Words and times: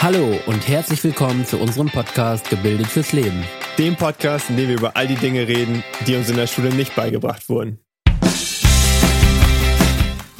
Hallo 0.00 0.38
und 0.46 0.68
herzlich 0.68 1.02
willkommen 1.02 1.44
zu 1.44 1.58
unserem 1.58 1.88
Podcast 1.88 2.48
Gebildet 2.50 2.86
fürs 2.86 3.12
Leben. 3.12 3.42
Dem 3.78 3.96
Podcast, 3.96 4.48
in 4.48 4.56
dem 4.56 4.68
wir 4.68 4.76
über 4.76 4.96
all 4.96 5.08
die 5.08 5.16
Dinge 5.16 5.48
reden, 5.48 5.82
die 6.06 6.14
uns 6.14 6.30
in 6.30 6.36
der 6.36 6.46
Schule 6.46 6.72
nicht 6.72 6.94
beigebracht 6.94 7.48
wurden. 7.48 7.80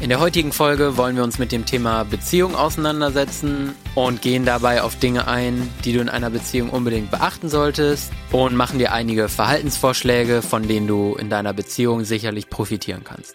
In 0.01 0.10
der 0.10 0.21
heutigen 0.21 0.53
Folge 0.53 0.97
wollen 0.97 1.17
wir 1.17 1.24
uns 1.24 1.40
mit 1.40 1.51
dem 1.51 1.67
Thema 1.67 2.04
Beziehung 2.04 2.54
auseinandersetzen 2.54 3.74
und 3.97 4.22
gehen 4.22 4.44
dabei 4.44 4.81
auf 4.81 4.97
Dinge 4.97 5.26
ein, 5.26 5.69
die 5.85 5.93
du 5.93 5.99
in 5.99 6.09
einer 6.09 6.31
Beziehung 6.31 6.71
unbedingt 6.71 7.11
beachten 7.11 7.49
solltest 7.49 8.13
und 8.31 8.54
machen 8.54 8.79
dir 8.79 8.93
einige 8.93 9.29
Verhaltensvorschläge, 9.29 10.40
von 10.40 10.69
denen 10.69 10.87
du 10.87 11.17
in 11.17 11.31
deiner 11.31 11.53
Beziehung 11.53 12.04
sicherlich 12.04 12.49
profitieren 12.49 13.03
kannst. 13.03 13.35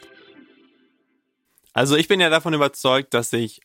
Also 1.73 1.97
ich 1.97 2.07
bin 2.07 2.21
ja 2.21 2.29
davon 2.29 2.53
überzeugt, 2.53 3.13
dass 3.13 3.29
sich 3.29 3.59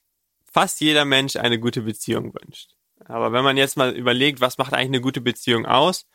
fast 0.53 0.81
jeder 0.81 1.05
Mensch 1.05 1.37
eine 1.37 1.59
gute 1.59 1.83
Beziehung 1.83 2.35
wünscht. 2.35 2.75
Aber 3.05 3.33
wenn 3.33 3.45
man 3.45 3.57
jetzt 3.57 3.77
mal 3.77 3.95
überlegt, 3.95 4.41
was 4.41 4.59
macht 4.59 4.75
eigentlich 4.75 4.89
eine 4.89 5.01
gute 5.01 5.21
Beziehung 5.21 5.67
aus? 5.67 6.07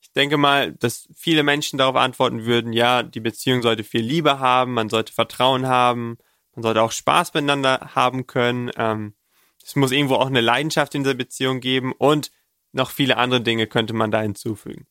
Ich 0.00 0.12
denke 0.12 0.36
mal, 0.36 0.72
dass 0.72 1.08
viele 1.14 1.42
Menschen 1.42 1.78
darauf 1.78 1.96
antworten 1.96 2.44
würden, 2.44 2.72
ja, 2.72 3.02
die 3.02 3.20
Beziehung 3.20 3.62
sollte 3.62 3.84
viel 3.84 4.02
Liebe 4.02 4.38
haben, 4.38 4.72
man 4.72 4.88
sollte 4.88 5.12
Vertrauen 5.12 5.66
haben, 5.66 6.18
man 6.54 6.62
sollte 6.62 6.82
auch 6.82 6.92
Spaß 6.92 7.34
miteinander 7.34 7.90
haben 7.94 8.26
können. 8.26 8.70
Ähm, 8.76 9.14
es 9.62 9.76
muss 9.76 9.90
irgendwo 9.90 10.14
auch 10.14 10.28
eine 10.28 10.40
Leidenschaft 10.40 10.94
in 10.94 11.04
der 11.04 11.14
Beziehung 11.14 11.60
geben 11.60 11.92
und 11.92 12.30
noch 12.72 12.90
viele 12.90 13.16
andere 13.16 13.40
Dinge 13.40 13.66
könnte 13.66 13.92
man 13.92 14.10
da 14.10 14.20
hinzufügen. 14.22 14.86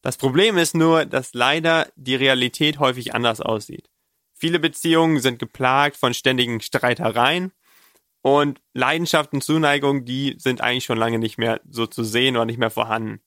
Das 0.00 0.16
Problem 0.16 0.56
ist 0.56 0.74
nur, 0.74 1.04
dass 1.04 1.34
leider 1.34 1.88
die 1.96 2.14
Realität 2.14 2.78
häufig 2.78 3.14
anders 3.14 3.40
aussieht. 3.40 3.90
Viele 4.32 4.58
Beziehungen 4.58 5.20
sind 5.20 5.38
geplagt 5.38 5.96
von 5.96 6.14
ständigen 6.14 6.60
Streitereien 6.60 7.52
und 8.26 8.60
Leidenschaft 8.74 9.32
und 9.34 9.44
Zuneigung, 9.44 10.04
die 10.04 10.34
sind 10.38 10.60
eigentlich 10.60 10.82
schon 10.82 10.98
lange 10.98 11.20
nicht 11.20 11.38
mehr 11.38 11.60
so 11.70 11.86
zu 11.86 12.02
sehen 12.02 12.34
oder 12.34 12.44
nicht 12.44 12.58
mehr 12.58 12.72
vorhanden. 12.72 13.20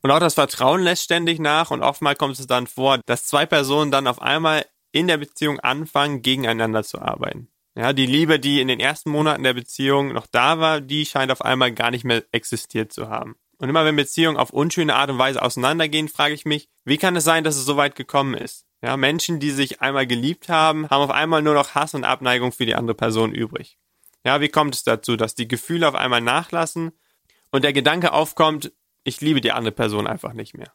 Und 0.00 0.10
auch 0.10 0.20
das 0.20 0.32
Vertrauen 0.32 0.80
lässt 0.80 1.02
ständig 1.02 1.38
nach 1.38 1.70
und 1.70 1.82
oftmals 1.82 2.18
kommt 2.18 2.38
es 2.38 2.46
dann 2.46 2.66
vor, 2.66 2.98
dass 3.04 3.26
zwei 3.26 3.44
Personen 3.44 3.90
dann 3.90 4.06
auf 4.06 4.22
einmal 4.22 4.64
in 4.90 5.06
der 5.06 5.18
Beziehung 5.18 5.60
anfangen, 5.60 6.22
gegeneinander 6.22 6.82
zu 6.82 6.98
arbeiten. 6.98 7.48
Ja, 7.76 7.92
die 7.92 8.06
Liebe, 8.06 8.40
die 8.40 8.62
in 8.62 8.68
den 8.68 8.80
ersten 8.80 9.10
Monaten 9.10 9.42
der 9.42 9.52
Beziehung 9.52 10.14
noch 10.14 10.26
da 10.26 10.60
war, 10.60 10.80
die 10.80 11.04
scheint 11.04 11.30
auf 11.30 11.42
einmal 11.42 11.72
gar 11.72 11.90
nicht 11.90 12.04
mehr 12.04 12.24
existiert 12.32 12.94
zu 12.94 13.10
haben. 13.10 13.36
Und 13.58 13.68
immer 13.68 13.84
wenn 13.84 13.96
Beziehungen 13.96 14.38
auf 14.38 14.48
unschöne 14.48 14.94
Art 14.94 15.10
und 15.10 15.18
Weise 15.18 15.42
auseinandergehen, 15.42 16.08
frage 16.08 16.32
ich 16.32 16.46
mich, 16.46 16.70
wie 16.86 16.96
kann 16.96 17.16
es 17.16 17.24
sein, 17.24 17.44
dass 17.44 17.56
es 17.56 17.66
so 17.66 17.76
weit 17.76 17.96
gekommen 17.96 18.32
ist? 18.32 18.64
Ja, 18.82 18.96
Menschen, 18.96 19.40
die 19.40 19.50
sich 19.50 19.82
einmal 19.82 20.06
geliebt 20.06 20.48
haben, 20.48 20.88
haben 20.88 21.02
auf 21.02 21.10
einmal 21.10 21.42
nur 21.42 21.52
noch 21.52 21.74
Hass 21.74 21.92
und 21.92 22.04
Abneigung 22.04 22.52
für 22.52 22.64
die 22.64 22.74
andere 22.74 22.94
Person 22.94 23.32
übrig. 23.32 23.76
Ja, 24.26 24.40
wie 24.40 24.48
kommt 24.48 24.74
es 24.74 24.82
dazu, 24.82 25.14
dass 25.14 25.36
die 25.36 25.46
Gefühle 25.46 25.86
auf 25.86 25.94
einmal 25.94 26.20
nachlassen 26.20 26.90
und 27.52 27.62
der 27.62 27.72
Gedanke 27.72 28.12
aufkommt, 28.12 28.72
ich 29.04 29.20
liebe 29.20 29.40
die 29.40 29.52
andere 29.52 29.70
Person 29.70 30.08
einfach 30.08 30.32
nicht 30.32 30.56
mehr? 30.58 30.72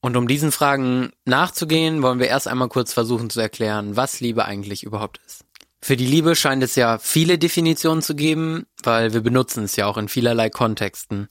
Und 0.00 0.16
um 0.16 0.26
diesen 0.26 0.50
Fragen 0.50 1.12
nachzugehen, 1.24 2.02
wollen 2.02 2.18
wir 2.18 2.26
erst 2.26 2.48
einmal 2.48 2.68
kurz 2.68 2.92
versuchen 2.92 3.30
zu 3.30 3.38
erklären, 3.38 3.94
was 3.94 4.18
Liebe 4.18 4.46
eigentlich 4.46 4.82
überhaupt 4.82 5.20
ist. 5.24 5.44
Für 5.80 5.96
die 5.96 6.08
Liebe 6.08 6.34
scheint 6.34 6.64
es 6.64 6.74
ja 6.74 6.98
viele 6.98 7.38
Definitionen 7.38 8.02
zu 8.02 8.16
geben, 8.16 8.66
weil 8.82 9.12
wir 9.12 9.20
benutzen 9.20 9.62
es 9.62 9.76
ja 9.76 9.86
auch 9.86 9.96
in 9.96 10.08
vielerlei 10.08 10.50
Kontexten. 10.50 11.28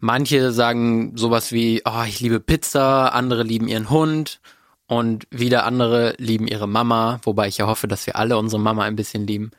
Manche 0.00 0.50
sagen 0.50 1.16
sowas 1.16 1.52
wie, 1.52 1.82
oh, 1.84 2.02
ich 2.08 2.18
liebe 2.18 2.40
Pizza, 2.40 3.14
andere 3.14 3.44
lieben 3.44 3.68
ihren 3.68 3.88
Hund 3.88 4.40
und 4.88 5.28
wieder 5.30 5.64
andere 5.64 6.16
lieben 6.18 6.48
ihre 6.48 6.66
Mama, 6.66 7.20
wobei 7.22 7.46
ich 7.46 7.58
ja 7.58 7.68
hoffe, 7.68 7.86
dass 7.86 8.04
wir 8.06 8.16
alle 8.16 8.36
unsere 8.36 8.60
Mama 8.60 8.82
ein 8.82 8.96
bisschen 8.96 9.28
lieben. 9.28 9.52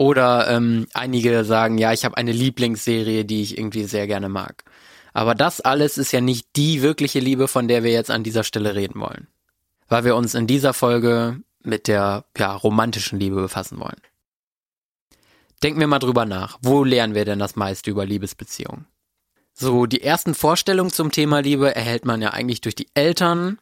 Oder 0.00 0.48
ähm, 0.48 0.86
einige 0.94 1.44
sagen, 1.44 1.76
ja, 1.76 1.92
ich 1.92 2.06
habe 2.06 2.16
eine 2.16 2.32
Lieblingsserie, 2.32 3.26
die 3.26 3.42
ich 3.42 3.58
irgendwie 3.58 3.84
sehr 3.84 4.06
gerne 4.06 4.30
mag. 4.30 4.64
Aber 5.12 5.34
das 5.34 5.60
alles 5.60 5.98
ist 5.98 6.10
ja 6.10 6.22
nicht 6.22 6.46
die 6.56 6.80
wirkliche 6.80 7.18
Liebe, 7.18 7.48
von 7.48 7.68
der 7.68 7.84
wir 7.84 7.92
jetzt 7.92 8.10
an 8.10 8.24
dieser 8.24 8.42
Stelle 8.42 8.74
reden 8.74 8.98
wollen. 8.98 9.26
Weil 9.88 10.04
wir 10.04 10.16
uns 10.16 10.34
in 10.34 10.46
dieser 10.46 10.72
Folge 10.72 11.42
mit 11.62 11.86
der 11.86 12.24
ja, 12.38 12.56
romantischen 12.56 13.20
Liebe 13.20 13.36
befassen 13.36 13.78
wollen. 13.78 14.00
Denken 15.62 15.80
wir 15.80 15.86
mal 15.86 15.98
drüber 15.98 16.24
nach. 16.24 16.58
Wo 16.62 16.82
lernen 16.82 17.14
wir 17.14 17.26
denn 17.26 17.38
das 17.38 17.56
meiste 17.56 17.90
über 17.90 18.06
Liebesbeziehungen? 18.06 18.86
So, 19.52 19.84
die 19.84 20.02
ersten 20.02 20.34
Vorstellungen 20.34 20.90
zum 20.90 21.10
Thema 21.10 21.40
Liebe 21.40 21.76
erhält 21.76 22.06
man 22.06 22.22
ja 22.22 22.30
eigentlich 22.30 22.62
durch 22.62 22.74
die 22.74 22.88
Eltern 22.94 23.58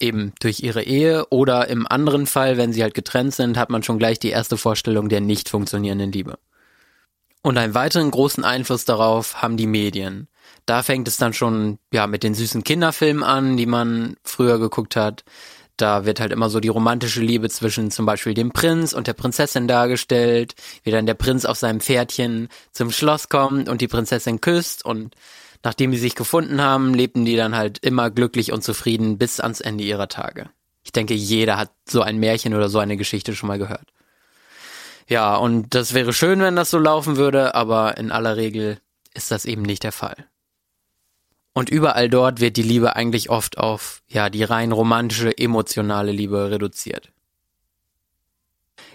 eben 0.00 0.32
durch 0.40 0.60
ihre 0.60 0.82
Ehe 0.82 1.26
oder 1.30 1.68
im 1.68 1.86
anderen 1.86 2.26
Fall, 2.26 2.56
wenn 2.56 2.72
sie 2.72 2.82
halt 2.82 2.94
getrennt 2.94 3.34
sind, 3.34 3.56
hat 3.56 3.70
man 3.70 3.82
schon 3.82 3.98
gleich 3.98 4.18
die 4.18 4.30
erste 4.30 4.56
Vorstellung 4.56 5.08
der 5.08 5.20
nicht 5.20 5.48
funktionierenden 5.48 6.12
Liebe. 6.12 6.38
Und 7.42 7.58
einen 7.58 7.74
weiteren 7.74 8.10
großen 8.10 8.44
Einfluss 8.44 8.84
darauf 8.84 9.40
haben 9.40 9.56
die 9.56 9.68
Medien. 9.68 10.28
Da 10.64 10.82
fängt 10.82 11.06
es 11.06 11.16
dann 11.16 11.32
schon, 11.32 11.78
ja, 11.92 12.08
mit 12.08 12.24
den 12.24 12.34
süßen 12.34 12.64
Kinderfilmen 12.64 13.22
an, 13.22 13.56
die 13.56 13.66
man 13.66 14.16
früher 14.24 14.58
geguckt 14.58 14.96
hat. 14.96 15.24
Da 15.76 16.06
wird 16.06 16.18
halt 16.18 16.32
immer 16.32 16.50
so 16.50 16.58
die 16.58 16.68
romantische 16.68 17.20
Liebe 17.20 17.48
zwischen 17.48 17.90
zum 17.90 18.06
Beispiel 18.06 18.34
dem 18.34 18.50
Prinz 18.50 18.92
und 18.94 19.06
der 19.06 19.12
Prinzessin 19.12 19.68
dargestellt, 19.68 20.54
wie 20.82 20.90
dann 20.90 21.06
der 21.06 21.14
Prinz 21.14 21.44
auf 21.44 21.58
seinem 21.58 21.80
Pferdchen 21.80 22.48
zum 22.72 22.90
Schloss 22.90 23.28
kommt 23.28 23.68
und 23.68 23.80
die 23.80 23.88
Prinzessin 23.88 24.40
küsst 24.40 24.84
und 24.84 25.14
nachdem 25.66 25.90
sie 25.90 25.98
sich 25.98 26.14
gefunden 26.14 26.60
haben, 26.62 26.94
lebten 26.94 27.24
die 27.24 27.34
dann 27.34 27.56
halt 27.56 27.78
immer 27.78 28.08
glücklich 28.08 28.52
und 28.52 28.62
zufrieden 28.62 29.18
bis 29.18 29.40
ans 29.40 29.60
Ende 29.60 29.82
ihrer 29.82 30.06
Tage. 30.06 30.48
Ich 30.84 30.92
denke, 30.92 31.12
jeder 31.12 31.56
hat 31.56 31.72
so 31.88 32.02
ein 32.02 32.18
Märchen 32.18 32.54
oder 32.54 32.68
so 32.68 32.78
eine 32.78 32.96
Geschichte 32.96 33.34
schon 33.34 33.48
mal 33.48 33.58
gehört. 33.58 33.88
Ja, 35.08 35.34
und 35.34 35.74
das 35.74 35.92
wäre 35.92 36.12
schön, 36.12 36.38
wenn 36.38 36.54
das 36.54 36.70
so 36.70 36.78
laufen 36.78 37.16
würde, 37.16 37.56
aber 37.56 37.96
in 37.96 38.12
aller 38.12 38.36
Regel 38.36 38.78
ist 39.12 39.32
das 39.32 39.44
eben 39.44 39.62
nicht 39.62 39.82
der 39.82 39.90
Fall. 39.90 40.28
Und 41.52 41.68
überall 41.68 42.08
dort 42.08 42.38
wird 42.38 42.56
die 42.56 42.62
Liebe 42.62 42.94
eigentlich 42.94 43.28
oft 43.28 43.58
auf, 43.58 44.02
ja, 44.06 44.30
die 44.30 44.44
rein 44.44 44.70
romantische, 44.70 45.36
emotionale 45.36 46.12
Liebe 46.12 46.48
reduziert. 46.48 47.10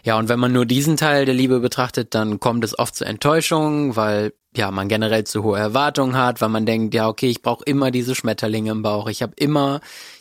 Ja, 0.03 0.17
und 0.17 0.29
wenn 0.29 0.39
man 0.39 0.53
nur 0.53 0.65
diesen 0.65 0.95
Teil 0.95 1.25
der 1.25 1.35
Liebe 1.35 1.59
betrachtet, 1.59 2.15
dann 2.15 2.39
kommt 2.39 2.63
es 2.63 2.79
oft 2.79 2.95
zu 2.95 3.03
Enttäuschungen, 3.03 3.97
weil 3.97 4.31
ja, 4.55 4.69
man 4.71 4.89
generell 4.89 5.23
zu 5.23 5.43
hohe 5.43 5.57
Erwartungen 5.59 6.15
hat, 6.17 6.41
weil 6.41 6.49
man 6.49 6.65
denkt, 6.65 6.93
ja, 6.93 7.07
okay, 7.07 7.29
ich 7.29 7.41
brauche 7.41 7.63
immer 7.63 7.89
diese 7.91 8.15
Schmetterlinge 8.15 8.71
im 8.71 8.81
Bauch, 8.81 9.07
ich 9.07 9.21
habe 9.21 9.33
immer 9.37 9.79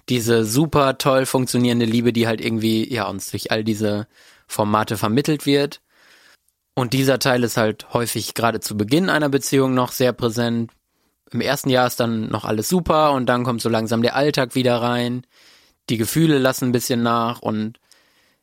diese 0.09 0.45
super 0.45 0.99
toll 0.99 1.27
funktionierende 1.27 1.87
Liebe, 1.87 2.13
die 2.13 2.27
halt 2.27 2.41
irgendwie 2.41 2.93
ja 2.93 3.09
uns 3.09 3.31
durch 3.31 3.51
all 3.51 3.65
diese 3.65 4.07
Formate 4.47 4.97
vermittelt 4.97 5.47
wird. 5.47 5.81
Und 6.75 6.93
dieser 6.93 7.19
Teil 7.19 7.45
ist 7.45 7.57
halt 7.57 7.93
häufig 7.93 8.35
gerade 8.35 8.61
zu 8.61 8.77
Beginn 8.77 9.11
einer 9.11 9.29
Beziehung 9.29 9.75
noch 9.75 9.93
sehr 9.93 10.13
präsent. 10.13 10.73
Im 11.33 11.41
ersten 11.41 11.71
Jahr 11.71 11.87
ist 11.87 12.01
dann 12.01 12.29
noch 12.29 12.45
alles 12.45 12.69
super 12.69 13.13
und 13.13 13.27
dann 13.27 13.45
kommt 13.45 13.63
so 13.63 13.69
langsam 13.69 14.03
der 14.03 14.17
Alltag 14.17 14.55
wieder 14.55 14.81
rein. 14.81 15.27
Die 15.91 15.97
Gefühle 15.97 16.39
lassen 16.39 16.67
ein 16.67 16.73
bisschen 16.73 17.03
nach 17.03 17.43
und 17.43 17.79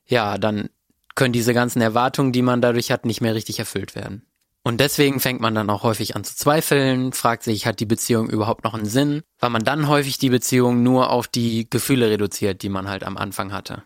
ja, 0.05 0.37
dann 0.37 0.69
können 1.15 1.33
diese 1.33 1.53
ganzen 1.53 1.81
Erwartungen, 1.81 2.31
die 2.31 2.41
man 2.41 2.61
dadurch 2.61 2.91
hat, 2.91 3.05
nicht 3.05 3.21
mehr 3.21 3.35
richtig 3.35 3.59
erfüllt 3.59 3.95
werden. 3.95 4.26
Und 4.67 4.81
deswegen 4.81 5.21
fängt 5.21 5.39
man 5.39 5.55
dann 5.55 5.69
auch 5.69 5.83
häufig 5.83 6.17
an 6.17 6.25
zu 6.25 6.35
zweifeln, 6.35 7.13
fragt 7.13 7.43
sich, 7.43 7.65
hat 7.65 7.79
die 7.79 7.85
Beziehung 7.85 8.29
überhaupt 8.29 8.65
noch 8.65 8.73
einen 8.73 8.85
Sinn, 8.85 9.23
weil 9.39 9.49
man 9.49 9.63
dann 9.63 9.87
häufig 9.87 10.17
die 10.17 10.29
Beziehung 10.29 10.83
nur 10.83 11.09
auf 11.09 11.29
die 11.29 11.69
Gefühle 11.69 12.09
reduziert, 12.09 12.63
die 12.63 12.67
man 12.67 12.89
halt 12.89 13.05
am 13.05 13.15
Anfang 13.15 13.53
hatte. 13.53 13.83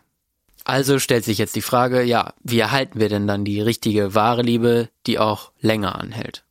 Also 0.64 0.98
stellt 0.98 1.24
sich 1.24 1.38
jetzt 1.38 1.54
die 1.54 1.62
Frage, 1.62 2.02
ja, 2.02 2.34
wie 2.42 2.58
erhalten 2.58 2.98
wir 2.98 3.08
denn 3.08 3.28
dann 3.28 3.44
die 3.44 3.60
richtige, 3.60 4.16
wahre 4.16 4.42
Liebe, 4.42 4.88
die 5.06 5.20
auch 5.20 5.52
länger 5.60 6.00
anhält? 6.00 6.44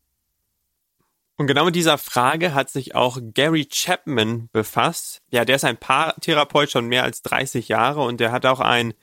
Und 1.35 1.47
genau 1.47 1.65
mit 1.65 1.75
dieser 1.75 1.97
Frage 1.97 2.53
hat 2.53 2.69
sich 2.69 2.95
auch 2.95 3.17
Gary 3.33 3.65
Chapman 3.65 4.47
befasst. 4.53 5.19
Ja, 5.31 5.43
der 5.43 5.57
ist 5.57 5.65
ein 5.65 5.75
Paartherapeut 5.75 6.71
schon 6.71 6.85
mehr 6.85 7.03
als 7.03 7.21
30 7.23 7.67
Jahre 7.67 7.99
und 7.99 8.21
der 8.21 8.31
hat 8.31 8.45
auch 8.45 8.61
ein 8.61 8.93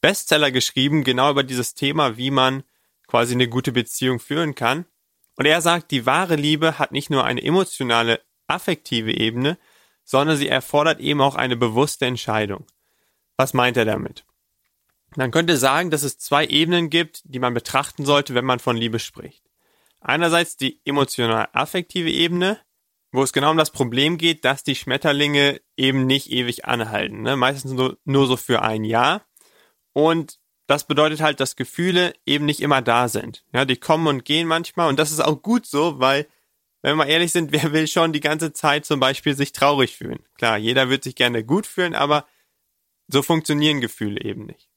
Bestseller 0.00 0.50
geschrieben, 0.50 1.04
genau 1.04 1.32
über 1.32 1.42
dieses 1.42 1.74
Thema, 1.74 2.16
wie 2.16 2.30
man 2.30 2.62
quasi 3.10 3.34
eine 3.34 3.48
gute 3.48 3.72
Beziehung 3.72 4.20
führen 4.20 4.54
kann. 4.54 4.86
Und 5.36 5.46
er 5.46 5.60
sagt, 5.60 5.90
die 5.90 6.06
wahre 6.06 6.36
Liebe 6.36 6.78
hat 6.78 6.92
nicht 6.92 7.10
nur 7.10 7.24
eine 7.24 7.42
emotionale, 7.42 8.20
affektive 8.46 9.12
Ebene, 9.12 9.58
sondern 10.04 10.36
sie 10.36 10.48
erfordert 10.48 11.00
eben 11.00 11.20
auch 11.20 11.34
eine 11.34 11.56
bewusste 11.56 12.06
Entscheidung. 12.06 12.66
Was 13.36 13.54
meint 13.54 13.76
er 13.76 13.84
damit? 13.84 14.24
Man 15.16 15.30
könnte 15.30 15.56
sagen, 15.56 15.90
dass 15.90 16.02
es 16.02 16.18
zwei 16.18 16.46
Ebenen 16.46 16.90
gibt, 16.90 17.22
die 17.24 17.38
man 17.38 17.54
betrachten 17.54 18.04
sollte, 18.04 18.34
wenn 18.34 18.44
man 18.44 18.60
von 18.60 18.76
Liebe 18.76 18.98
spricht. 18.98 19.44
Einerseits 20.00 20.56
die 20.56 20.80
emotional-affektive 20.84 22.10
Ebene, 22.10 22.60
wo 23.12 23.22
es 23.22 23.32
genau 23.32 23.50
um 23.50 23.56
das 23.56 23.70
Problem 23.70 24.18
geht, 24.18 24.44
dass 24.44 24.62
die 24.62 24.76
Schmetterlinge 24.76 25.60
eben 25.76 26.06
nicht 26.06 26.30
ewig 26.30 26.64
anhalten. 26.64 27.22
Ne? 27.22 27.36
Meistens 27.36 27.72
nur, 27.72 27.98
nur 28.04 28.26
so 28.26 28.36
für 28.36 28.62
ein 28.62 28.84
Jahr. 28.84 29.24
Und 29.92 30.39
das 30.70 30.84
bedeutet 30.84 31.20
halt, 31.20 31.40
dass 31.40 31.56
Gefühle 31.56 32.12
eben 32.24 32.46
nicht 32.46 32.60
immer 32.60 32.80
da 32.80 33.08
sind. 33.08 33.44
Ja, 33.52 33.64
die 33.64 33.76
kommen 33.76 34.06
und 34.06 34.24
gehen 34.24 34.46
manchmal 34.46 34.88
und 34.88 35.00
das 35.00 35.10
ist 35.10 35.18
auch 35.18 35.42
gut 35.42 35.66
so, 35.66 35.98
weil, 35.98 36.28
wenn 36.80 36.92
wir 36.92 37.04
mal 37.04 37.08
ehrlich 37.08 37.32
sind, 37.32 37.50
wer 37.52 37.72
will 37.72 37.88
schon 37.88 38.12
die 38.12 38.20
ganze 38.20 38.52
Zeit 38.52 38.86
zum 38.86 39.00
Beispiel 39.00 39.34
sich 39.34 39.50
traurig 39.50 39.96
fühlen? 39.96 40.20
Klar, 40.38 40.58
jeder 40.58 40.88
wird 40.88 41.02
sich 41.02 41.16
gerne 41.16 41.42
gut 41.44 41.66
fühlen, 41.66 41.96
aber 41.96 42.24
so 43.08 43.22
funktionieren 43.22 43.80
Gefühle 43.80 44.22
eben 44.22 44.46
nicht. 44.46 44.68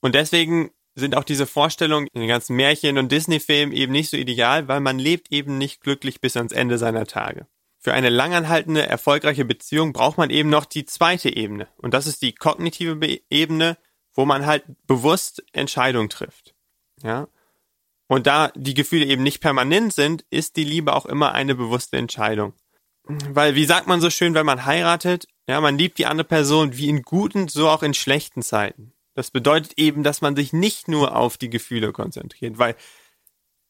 Und 0.00 0.14
deswegen 0.14 0.70
sind 0.94 1.14
auch 1.14 1.24
diese 1.24 1.46
Vorstellungen 1.46 2.08
in 2.14 2.20
den 2.22 2.28
ganzen 2.28 2.56
Märchen 2.56 2.96
und 2.96 3.12
Disney-Filmen 3.12 3.74
eben 3.74 3.92
nicht 3.92 4.08
so 4.08 4.16
ideal, 4.16 4.68
weil 4.68 4.80
man 4.80 4.98
lebt 4.98 5.30
eben 5.30 5.58
nicht 5.58 5.82
glücklich 5.82 6.22
bis 6.22 6.36
ans 6.38 6.52
Ende 6.52 6.78
seiner 6.78 7.04
Tage. 7.04 7.46
Für 7.78 7.92
eine 7.92 8.08
langanhaltende, 8.08 8.86
erfolgreiche 8.86 9.44
Beziehung 9.44 9.92
braucht 9.92 10.16
man 10.16 10.30
eben 10.30 10.48
noch 10.48 10.64
die 10.64 10.86
zweite 10.86 11.34
Ebene. 11.34 11.68
Und 11.76 11.92
das 11.92 12.06
ist 12.06 12.22
die 12.22 12.34
kognitive 12.34 13.20
Ebene, 13.28 13.76
wo 14.14 14.24
man 14.24 14.46
halt 14.46 14.64
bewusst 14.86 15.42
Entscheidungen 15.52 16.08
trifft. 16.08 16.54
Ja. 17.02 17.28
Und 18.08 18.26
da 18.26 18.52
die 18.56 18.74
Gefühle 18.74 19.06
eben 19.06 19.22
nicht 19.22 19.40
permanent 19.40 19.92
sind, 19.92 20.24
ist 20.30 20.56
die 20.56 20.64
Liebe 20.64 20.94
auch 20.94 21.06
immer 21.06 21.32
eine 21.32 21.54
bewusste 21.54 21.96
Entscheidung. 21.96 22.54
Weil, 23.04 23.54
wie 23.54 23.64
sagt 23.64 23.86
man 23.86 24.00
so 24.00 24.10
schön, 24.10 24.34
wenn 24.34 24.46
man 24.46 24.66
heiratet, 24.66 25.26
ja, 25.48 25.60
man 25.60 25.78
liebt 25.78 25.98
die 25.98 26.06
andere 26.06 26.26
Person 26.26 26.76
wie 26.76 26.88
in 26.88 27.02
guten, 27.02 27.48
so 27.48 27.68
auch 27.68 27.82
in 27.82 27.94
schlechten 27.94 28.42
Zeiten. 28.42 28.92
Das 29.14 29.30
bedeutet 29.30 29.78
eben, 29.78 30.02
dass 30.02 30.20
man 30.20 30.36
sich 30.36 30.52
nicht 30.52 30.86
nur 30.86 31.16
auf 31.16 31.36
die 31.36 31.50
Gefühle 31.50 31.92
konzentriert, 31.92 32.58
weil 32.58 32.76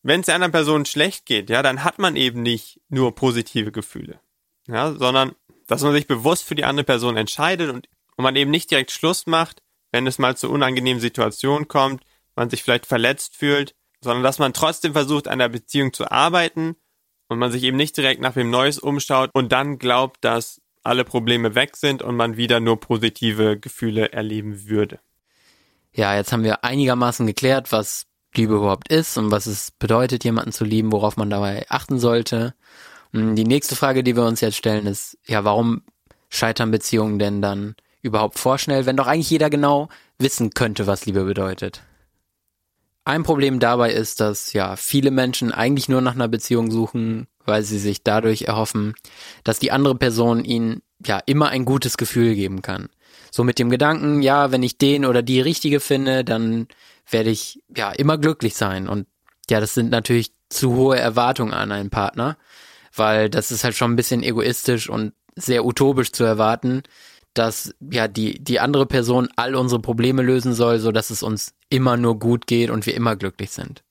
wenn 0.02 0.20
es 0.20 0.26
der 0.26 0.34
anderen 0.34 0.52
Person 0.52 0.86
schlecht 0.86 1.26
geht, 1.26 1.50
ja, 1.50 1.62
dann 1.62 1.84
hat 1.84 1.98
man 1.98 2.16
eben 2.16 2.42
nicht 2.42 2.80
nur 2.88 3.14
positive 3.14 3.72
Gefühle, 3.72 4.20
ja, 4.66 4.92
sondern 4.92 5.34
dass 5.66 5.82
man 5.82 5.92
sich 5.92 6.06
bewusst 6.06 6.44
für 6.44 6.54
die 6.54 6.64
andere 6.64 6.84
Person 6.84 7.16
entscheidet 7.16 7.70
und, 7.70 7.88
und 8.16 8.22
man 8.22 8.36
eben 8.36 8.50
nicht 8.50 8.70
direkt 8.70 8.90
Schluss 8.90 9.26
macht, 9.26 9.62
wenn 9.92 10.06
es 10.06 10.18
mal 10.18 10.36
zu 10.36 10.50
unangenehmen 10.50 11.00
Situationen 11.00 11.68
kommt, 11.68 12.04
man 12.36 12.50
sich 12.50 12.62
vielleicht 12.62 12.86
verletzt 12.86 13.36
fühlt, 13.36 13.74
sondern 14.00 14.22
dass 14.22 14.38
man 14.38 14.52
trotzdem 14.52 14.92
versucht, 14.92 15.28
an 15.28 15.38
der 15.38 15.48
Beziehung 15.48 15.92
zu 15.92 16.10
arbeiten 16.10 16.76
und 17.28 17.38
man 17.38 17.52
sich 17.52 17.62
eben 17.62 17.76
nicht 17.76 17.96
direkt 17.96 18.20
nach 18.20 18.36
wem 18.36 18.50
Neues 18.50 18.78
umschaut 18.78 19.30
und 19.34 19.52
dann 19.52 19.78
glaubt, 19.78 20.24
dass 20.24 20.60
alle 20.82 21.04
Probleme 21.04 21.54
weg 21.54 21.76
sind 21.76 22.02
und 22.02 22.16
man 22.16 22.36
wieder 22.36 22.60
nur 22.60 22.80
positive 22.80 23.58
Gefühle 23.58 24.12
erleben 24.12 24.68
würde. 24.68 25.00
Ja, 25.92 26.14
jetzt 26.16 26.32
haben 26.32 26.44
wir 26.44 26.64
einigermaßen 26.64 27.26
geklärt, 27.26 27.72
was 27.72 28.06
Liebe 28.34 28.54
überhaupt 28.54 28.88
ist 28.88 29.18
und 29.18 29.30
was 29.30 29.46
es 29.46 29.72
bedeutet, 29.72 30.24
jemanden 30.24 30.52
zu 30.52 30.64
lieben, 30.64 30.92
worauf 30.92 31.16
man 31.16 31.30
dabei 31.30 31.66
achten 31.68 31.98
sollte. 31.98 32.54
Und 33.12 33.34
die 33.34 33.44
nächste 33.44 33.74
Frage, 33.74 34.04
die 34.04 34.16
wir 34.16 34.24
uns 34.24 34.40
jetzt 34.40 34.56
stellen, 34.56 34.86
ist, 34.86 35.18
ja, 35.26 35.44
warum 35.44 35.82
scheitern 36.28 36.70
Beziehungen 36.70 37.18
denn 37.18 37.42
dann 37.42 37.74
überhaupt 38.02 38.38
vorschnell, 38.38 38.86
wenn 38.86 38.96
doch 38.96 39.06
eigentlich 39.06 39.30
jeder 39.30 39.50
genau 39.50 39.88
wissen 40.18 40.50
könnte, 40.50 40.86
was 40.86 41.06
Liebe 41.06 41.24
bedeutet? 41.24 41.82
Ein 43.04 43.22
Problem 43.22 43.60
dabei 43.60 43.92
ist, 43.92 44.20
dass 44.20 44.52
ja 44.52 44.76
viele 44.76 45.10
Menschen 45.10 45.52
eigentlich 45.52 45.88
nur 45.88 46.00
nach 46.00 46.14
einer 46.14 46.28
Beziehung 46.28 46.70
suchen, 46.70 47.26
weil 47.44 47.62
sie 47.62 47.78
sich 47.78 48.04
dadurch 48.04 48.42
erhoffen, 48.42 48.94
dass 49.42 49.58
die 49.58 49.72
andere 49.72 49.94
Person 49.94 50.44
ihnen 50.44 50.82
ja 51.04 51.18
immer 51.24 51.48
ein 51.48 51.64
gutes 51.64 51.96
Gefühl 51.96 52.34
geben 52.34 52.62
kann. 52.62 52.88
So 53.30 53.42
mit 53.42 53.58
dem 53.58 53.70
Gedanken, 53.70 54.22
ja, 54.22 54.52
wenn 54.52 54.62
ich 54.62 54.76
den 54.76 55.04
oder 55.04 55.22
die 55.22 55.40
richtige 55.40 55.80
finde, 55.80 56.24
dann 56.24 56.68
werde 57.08 57.30
ich 57.30 57.60
ja 57.74 57.90
immer 57.90 58.18
glücklich 58.18 58.54
sein. 58.54 58.88
Und 58.88 59.06
ja, 59.48 59.60
das 59.60 59.74
sind 59.74 59.90
natürlich 59.90 60.32
zu 60.48 60.74
hohe 60.74 60.98
Erwartungen 60.98 61.54
an 61.54 61.72
einen 61.72 61.90
Partner, 61.90 62.36
weil 62.94 63.30
das 63.30 63.50
ist 63.50 63.64
halt 63.64 63.76
schon 63.76 63.92
ein 63.92 63.96
bisschen 63.96 64.22
egoistisch 64.22 64.88
und 64.88 65.12
sehr 65.36 65.64
utopisch 65.64 66.12
zu 66.12 66.24
erwarten, 66.24 66.82
dass 67.34 67.74
ja 67.80 68.08
die 68.08 68.42
die 68.42 68.60
andere 68.60 68.86
Person 68.86 69.28
all 69.36 69.54
unsere 69.54 69.80
Probleme 69.80 70.22
lösen 70.22 70.52
soll, 70.54 70.78
so 70.78 70.92
dass 70.92 71.10
es 71.10 71.22
uns 71.22 71.54
immer 71.68 71.96
nur 71.96 72.18
gut 72.18 72.46
geht 72.46 72.70
und 72.70 72.86
wir 72.86 72.94
immer 72.94 73.16
glücklich 73.16 73.50
sind. 73.50 73.82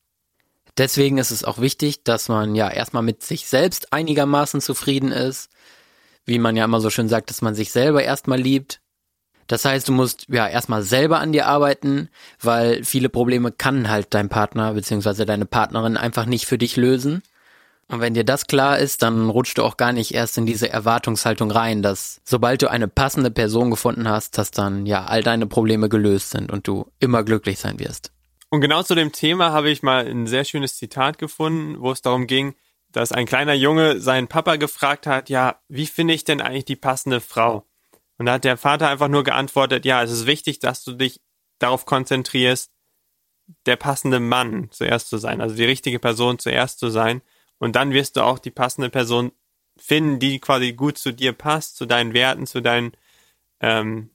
Deswegen 0.78 1.18
ist 1.18 1.32
es 1.32 1.44
auch 1.44 1.60
wichtig, 1.60 2.04
dass 2.04 2.30
man 2.30 2.56
ja 2.56 2.70
erstmal 2.70 3.04
mit 3.04 3.24
sich 3.24 3.48
selbst 3.48 3.92
einigermaßen 3.92 4.62
zufrieden 4.62 5.12
ist, 5.12 5.50
wie 6.26 6.40
man 6.40 6.56
ja 6.56 6.66
immer 6.66 6.82
so 6.82 6.90
schön 6.90 7.10
sagt, 7.10 7.30
dass 7.30 7.42
man 7.42 7.56
sich 7.56 7.72
selber 7.72 8.04
erstmal 8.04 8.40
liebt 8.40 8.82
das 9.50 9.66
heißt, 9.66 9.88
du 9.88 9.94
musst 9.94 10.28
ja 10.30 10.48
erstmal 10.48 10.84
selber 10.84 11.20
an 11.20 11.32
dir 11.32 11.48
arbeiten, 11.48 12.10
weil 12.40 12.84
viele 12.84 13.10
Probleme 13.10 13.52
kann 13.52 13.90
halt 13.90 14.14
dein 14.14 14.30
Partner 14.30 14.76
bzw. 14.76 15.26
deine 15.26 15.48
Partnerin 15.48 15.98
einfach 15.98 16.28
nicht 16.28 16.46
für 16.46 16.60
dich 16.60 16.78
lösen. 16.78 17.24
Und 17.90 18.02
wenn 18.02 18.14
dir 18.14 18.24
das 18.24 18.46
klar 18.46 18.78
ist, 18.78 19.02
dann 19.02 19.30
rutschst 19.30 19.58
du 19.58 19.64
auch 19.64 19.76
gar 19.76 19.92
nicht 19.92 20.14
erst 20.14 20.38
in 20.38 20.46
diese 20.46 20.70
Erwartungshaltung 20.70 21.50
rein, 21.50 21.82
dass 21.82 22.22
sobald 22.24 22.62
du 22.62 22.70
eine 22.70 22.88
passende 22.88 23.32
Person 23.32 23.72
gefunden 23.72 24.08
hast, 24.08 24.38
dass 24.38 24.52
dann 24.52 24.86
ja 24.86 25.06
all 25.06 25.24
deine 25.24 25.48
Probleme 25.48 25.90
gelöst 25.90 26.30
sind 26.30 26.52
und 26.52 26.68
du 26.68 26.92
immer 27.00 27.24
glücklich 27.24 27.58
sein 27.58 27.80
wirst. 27.80 28.12
Und 28.50 28.62
genau 28.62 28.84
zu 28.84 28.94
dem 28.94 29.12
Thema 29.12 29.52
habe 29.52 29.72
ich 29.72 29.82
mal 29.82 30.06
ein 30.08 30.28
sehr 30.28 30.44
schönes 30.44 30.78
Zitat 30.78 31.18
gefunden, 31.18 31.80
wo 31.80 31.92
es 31.92 32.04
darum 32.04 32.28
ging, 32.28 32.56
dass 32.92 33.12
ein 33.12 33.26
kleiner 33.26 33.54
Junge 33.54 34.00
seinen 34.00 34.28
Papa 34.28 34.58
gefragt 34.58 35.08
hat, 35.08 35.30
ja, 35.30 35.60
wie 35.68 35.88
finde 35.88 36.14
ich 36.14 36.24
denn 36.24 36.42
eigentlich 36.42 36.66
die 36.66 36.76
passende 36.76 37.22
Frau? 37.22 37.66
Und 38.20 38.28
da 38.28 38.34
hat 38.34 38.44
der 38.44 38.58
Vater 38.58 38.90
einfach 38.90 39.08
nur 39.08 39.24
geantwortet, 39.24 39.86
ja, 39.86 40.04
es 40.04 40.12
ist 40.12 40.28
wichtig, 40.28 40.60
dass 40.60 40.84
du 40.84 40.94
dich 40.94 41.22
darauf 41.58 41.86
konzentrierst, 41.86 42.72
der 43.66 43.78
passende 43.78 44.20
Mann 44.20 44.68
zuerst 44.72 45.10
zu 45.10 45.18
sein, 45.18 45.42
also 45.42 45.56
die 45.56 45.66
richtige 45.66 46.00
Person 46.00 46.38
zuerst 46.38 46.78
zu 46.78 46.90
sein. 46.90 47.22
Und 47.60 47.76
dann 47.76 47.92
wirst 47.92 48.16
du 48.16 48.22
auch 48.22 48.40
die 48.40 48.52
passende 48.52 48.90
Person 48.90 49.32
finden, 49.78 50.20
die 50.20 50.40
quasi 50.40 50.74
gut 50.74 50.98
zu 50.98 51.14
dir 51.14 51.34
passt, 51.34 51.78
zu 51.78 51.86
deinen 51.86 52.14
Werten, 52.14 52.48
zu 52.48 52.62
deinen 52.62 52.94
ähm, 53.60 54.10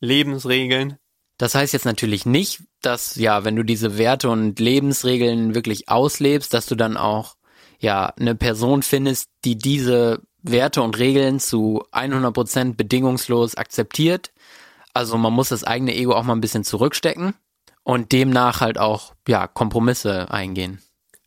Lebensregeln. 0.00 0.98
Das 1.38 1.54
heißt 1.54 1.72
jetzt 1.72 1.86
natürlich 1.86 2.26
nicht, 2.26 2.62
dass 2.82 3.16
ja, 3.16 3.44
wenn 3.44 3.56
du 3.56 3.62
diese 3.62 3.98
Werte 3.98 4.30
und 4.30 4.58
Lebensregeln 4.60 5.54
wirklich 5.54 5.88
auslebst, 5.88 6.52
dass 6.54 6.66
du 6.66 6.74
dann 6.74 6.96
auch 6.96 7.36
ja 7.78 8.06
eine 8.18 8.34
Person 8.34 8.82
findest, 8.82 9.28
die 9.44 9.56
diese 9.56 10.22
Werte 10.42 10.82
und 10.82 10.98
Regeln 10.98 11.40
zu 11.40 11.84
100% 11.92 12.76
bedingungslos 12.76 13.56
akzeptiert. 13.56 14.32
Also 14.94 15.16
man 15.16 15.32
muss 15.32 15.48
das 15.48 15.64
eigene 15.64 15.94
Ego 15.94 16.14
auch 16.14 16.24
mal 16.24 16.34
ein 16.34 16.40
bisschen 16.40 16.64
zurückstecken 16.64 17.34
und 17.82 18.12
demnach 18.12 18.60
halt 18.60 18.78
auch 18.78 19.14
ja 19.26 19.46
Kompromisse 19.46 20.30
eingehen. 20.30 20.80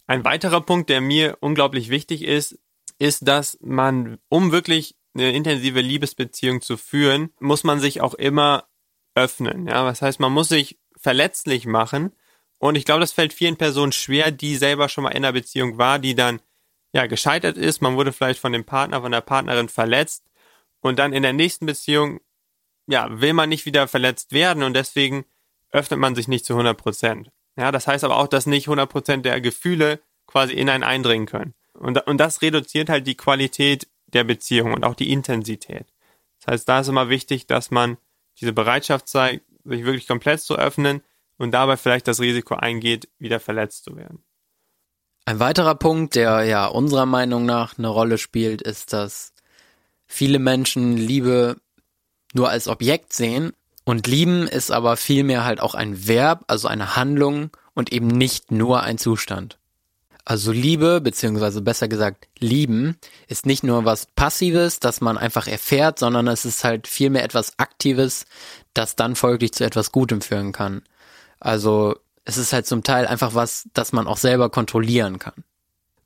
Ein 0.08 0.24
weiterer 0.24 0.62
Punkt, 0.62 0.90
der 0.90 1.02
mir 1.02 1.38
unglaublich 1.40 1.90
wichtig 1.90 2.24
ist, 2.24 2.60
ist, 3.00 3.28
dass 3.28 3.58
man, 3.62 4.18
um 4.30 4.52
wirklich 4.52 4.96
eine 5.14 5.32
intensive 5.32 5.82
Liebesbeziehung 5.82 6.62
zu 6.62 6.78
führen, 6.78 7.30
muss 7.40 7.64
man 7.64 7.80
sich 7.80 8.02
auch 8.02 8.14
immer 8.14 8.68
öffnen. 9.16 9.68
Ja, 9.68 9.86
was 9.86 10.02
heißt, 10.02 10.20
man 10.20 10.32
muss 10.32 10.50
sich 10.50 10.78
verletzlich 10.98 11.66
machen. 11.66 12.12
Und 12.60 12.76
ich 12.76 12.86
glaube, 12.86 13.02
das 13.02 13.14
fällt 13.14 13.34
vielen 13.34 13.58
Personen 13.58 13.92
schwer, 13.92 14.32
die 14.32 14.56
selber 14.56 14.90
schon 14.90 15.04
mal 15.04 15.12
in 15.12 15.18
einer 15.18 15.34
Beziehung 15.34 15.78
war, 15.78 16.00
die 16.00 16.16
dann 16.16 16.42
ja, 16.96 17.08
gescheitert 17.08 17.58
ist, 17.58 17.82
man 17.82 17.98
wurde 17.98 18.14
vielleicht 18.14 18.40
von 18.40 18.54
dem 18.54 18.64
Partner, 18.64 19.02
von 19.02 19.12
der 19.12 19.20
Partnerin 19.20 19.68
verletzt 19.68 20.24
und 20.80 20.98
dann 20.98 21.12
in 21.12 21.24
der 21.24 21.34
nächsten 21.34 21.66
Beziehung, 21.66 22.22
ja, 22.88 23.20
will 23.20 23.34
man 23.34 23.50
nicht 23.50 23.66
wieder 23.66 23.90
verletzt 23.90 24.32
werden 24.32 24.64
und 24.64 24.76
deswegen 24.76 25.26
öffnet 25.72 26.00
man 26.00 26.16
sich 26.16 26.30
nicht 26.30 26.46
zu 26.46 26.54
100 26.54 26.78
Prozent. 26.78 27.32
Ja, 27.58 27.72
das 27.72 27.88
heißt 27.88 28.04
aber 28.04 28.18
auch, 28.18 28.28
dass 28.28 28.46
nicht 28.46 28.68
100 28.68 28.90
Prozent 28.90 29.26
der 29.26 29.40
Gefühle 29.42 30.02
quasi 30.28 30.54
in 30.54 30.70
einen 30.70 30.84
eindringen 30.84 31.28
können. 31.28 31.54
Und, 31.74 32.06
und 32.08 32.18
das 32.18 32.42
reduziert 32.42 32.90
halt 32.90 33.08
die 33.08 33.16
Qualität 33.16 33.88
der 34.08 34.24
Beziehung 34.24 34.74
und 34.74 34.84
auch 34.84 34.96
die 34.96 35.12
Intensität. 35.12 35.88
Das 36.40 36.54
heißt, 36.54 36.70
da 36.70 36.80
ist 36.80 36.88
immer 36.88 37.10
wichtig, 37.10 37.48
dass 37.48 37.72
man 37.72 37.98
diese 38.40 38.54
Bereitschaft 38.54 39.08
zeigt, 39.08 39.46
sich 39.64 39.84
wirklich 39.84 40.08
komplett 40.08 40.42
zu 40.42 40.56
öffnen 40.56 41.02
und 41.38 41.52
dabei 41.52 41.78
vielleicht 41.78 42.08
das 42.08 42.20
Risiko 42.20 42.56
eingeht, 42.56 43.10
wieder 43.20 43.40
verletzt 43.40 43.84
zu 43.84 43.96
werden. 43.96 44.24
Ein 45.26 45.40
weiterer 45.40 45.76
Punkt, 45.76 46.16
der 46.16 46.44
ja 46.44 46.68
unserer 46.68 47.08
Meinung 47.08 47.46
nach 47.46 47.78
eine 47.78 47.88
Rolle 47.88 48.18
spielt, 48.18 48.62
ist, 48.62 48.94
dass 48.94 49.34
viele 50.06 50.40
Menschen 50.40 50.98
Liebe 50.98 51.58
nur 52.34 52.50
als 52.50 52.68
Objekt 52.68 53.12
sehen 53.14 53.54
und 53.86 54.08
lieben 54.08 54.48
ist 54.48 54.72
aber 54.72 54.98
vielmehr 54.98 55.46
halt 55.46 55.62
auch 55.62 55.76
ein 55.76 56.08
Verb, 56.08 56.44
also 56.48 56.68
eine 56.68 56.96
Handlung 56.96 57.52
und 57.74 57.94
eben 57.94 58.08
nicht 58.08 58.52
nur 58.52 58.82
ein 58.82 58.98
Zustand. 58.98 59.58
Also 60.28 60.52
Liebe, 60.52 61.02
beziehungsweise 61.02 61.62
besser 61.62 61.88
gesagt 61.88 62.28
lieben, 62.40 62.98
ist 63.28 63.46
nicht 63.46 63.64
nur 63.64 63.86
was 63.86 64.08
Passives, 64.08 64.80
das 64.80 65.00
man 65.00 65.20
einfach 65.20 65.46
erfährt, 65.46 66.00
sondern 66.00 66.28
es 66.28 66.46
ist 66.46 66.64
halt 66.64 66.88
vielmehr 66.88 67.24
etwas 67.24 67.60
Aktives, 67.60 68.26
das 68.74 68.96
dann 68.96 69.16
folglich 69.16 69.54
zu 69.54 69.64
etwas 69.64 69.92
Gutem 69.92 70.22
führen 70.22 70.52
kann. 70.52 70.82
Also 71.40 71.96
es 72.26 72.38
ist 72.38 72.54
halt 72.54 72.66
zum 72.66 72.82
Teil 72.82 73.06
einfach 73.06 73.36
was, 73.36 73.70
das 73.74 73.94
man 73.94 74.08
auch 74.08 74.18
selber 74.18 74.50
kontrollieren 74.50 75.20
kann. 75.20 75.44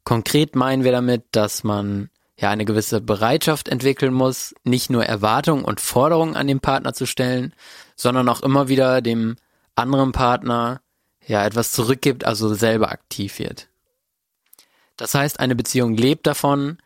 Konkret 0.03 0.53
meinen 0.53 0.83
wir 0.83 0.91
damit, 0.91 1.23
dass 1.31 1.63
man 1.63 2.09
ja 2.39 2.49
eine 2.49 2.65
gewisse 2.65 3.01
Bereitschaft 3.01 3.67
entwickeln 3.67 4.13
muss, 4.13 4.55
nicht 4.63 4.89
nur 4.89 5.05
Erwartungen 5.05 5.65
und 5.65 5.81
Forderungen 5.81 6.35
an 6.35 6.47
den 6.47 6.61
Partner 6.61 6.93
zu 6.93 7.05
stellen, 7.05 7.53
sondern 7.95 8.29
auch 8.29 8.41
immer 8.41 8.69
wieder 8.69 9.01
dem 9.01 9.35
anderen 9.75 10.13
Partner 10.13 10.81
ja 11.27 11.45
etwas 11.45 11.71
zurückgibt, 11.71 12.23
also 12.23 12.53
selber 12.53 12.91
aktiv 12.91 13.39
wird. 13.39 13.67
Das 14.95 15.13
heißt, 15.13 15.39
eine 15.39 15.55
Beziehung 15.55 15.95
lebt 15.95 16.27
davon, 16.27 16.77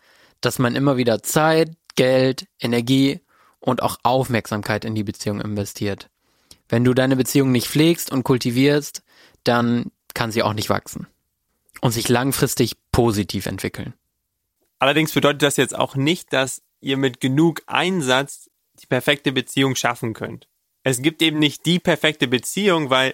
dass 0.41 0.59
man 0.59 0.75
immer 0.75 0.97
wieder 0.97 1.23
Zeit, 1.23 1.71
Geld, 1.95 2.47
Energie 2.59 3.21
und 3.59 3.81
auch 3.81 3.97
Aufmerksamkeit 4.03 4.85
in 4.85 4.95
die 4.95 5.03
Beziehung 5.03 5.39
investiert. 5.39 6.09
Wenn 6.67 6.83
du 6.83 6.93
deine 6.93 7.15
Beziehung 7.15 7.51
nicht 7.51 7.67
pflegst 7.67 8.11
und 8.11 8.23
kultivierst, 8.23 9.03
dann 9.43 9.91
kann 10.13 10.31
sie 10.31 10.43
auch 10.43 10.53
nicht 10.53 10.69
wachsen 10.69 11.07
und 11.81 11.91
sich 11.91 12.09
langfristig 12.09 12.75
positiv 12.91 13.45
entwickeln. 13.45 13.93
Allerdings 14.79 15.13
bedeutet 15.13 15.41
das 15.41 15.57
jetzt 15.57 15.75
auch 15.75 15.95
nicht, 15.95 16.33
dass 16.33 16.61
ihr 16.81 16.97
mit 16.97 17.19
genug 17.19 17.61
Einsatz 17.67 18.49
die 18.81 18.87
perfekte 18.87 19.31
Beziehung 19.31 19.75
schaffen 19.75 20.13
könnt. 20.13 20.47
Es 20.83 21.01
gibt 21.01 21.21
eben 21.21 21.39
nicht 21.39 21.65
die 21.65 21.79
perfekte 21.79 22.27
Beziehung, 22.27 22.89
weil 22.89 23.13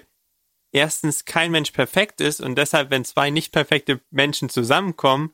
erstens 0.72 1.26
kein 1.26 1.52
Mensch 1.52 1.72
perfekt 1.72 2.22
ist 2.22 2.42
und 2.42 2.56
deshalb, 2.56 2.90
wenn 2.90 3.06
zwei 3.06 3.30
nicht 3.30 3.52
perfekte 3.52 4.02
Menschen 4.10 4.50
zusammenkommen, 4.50 5.34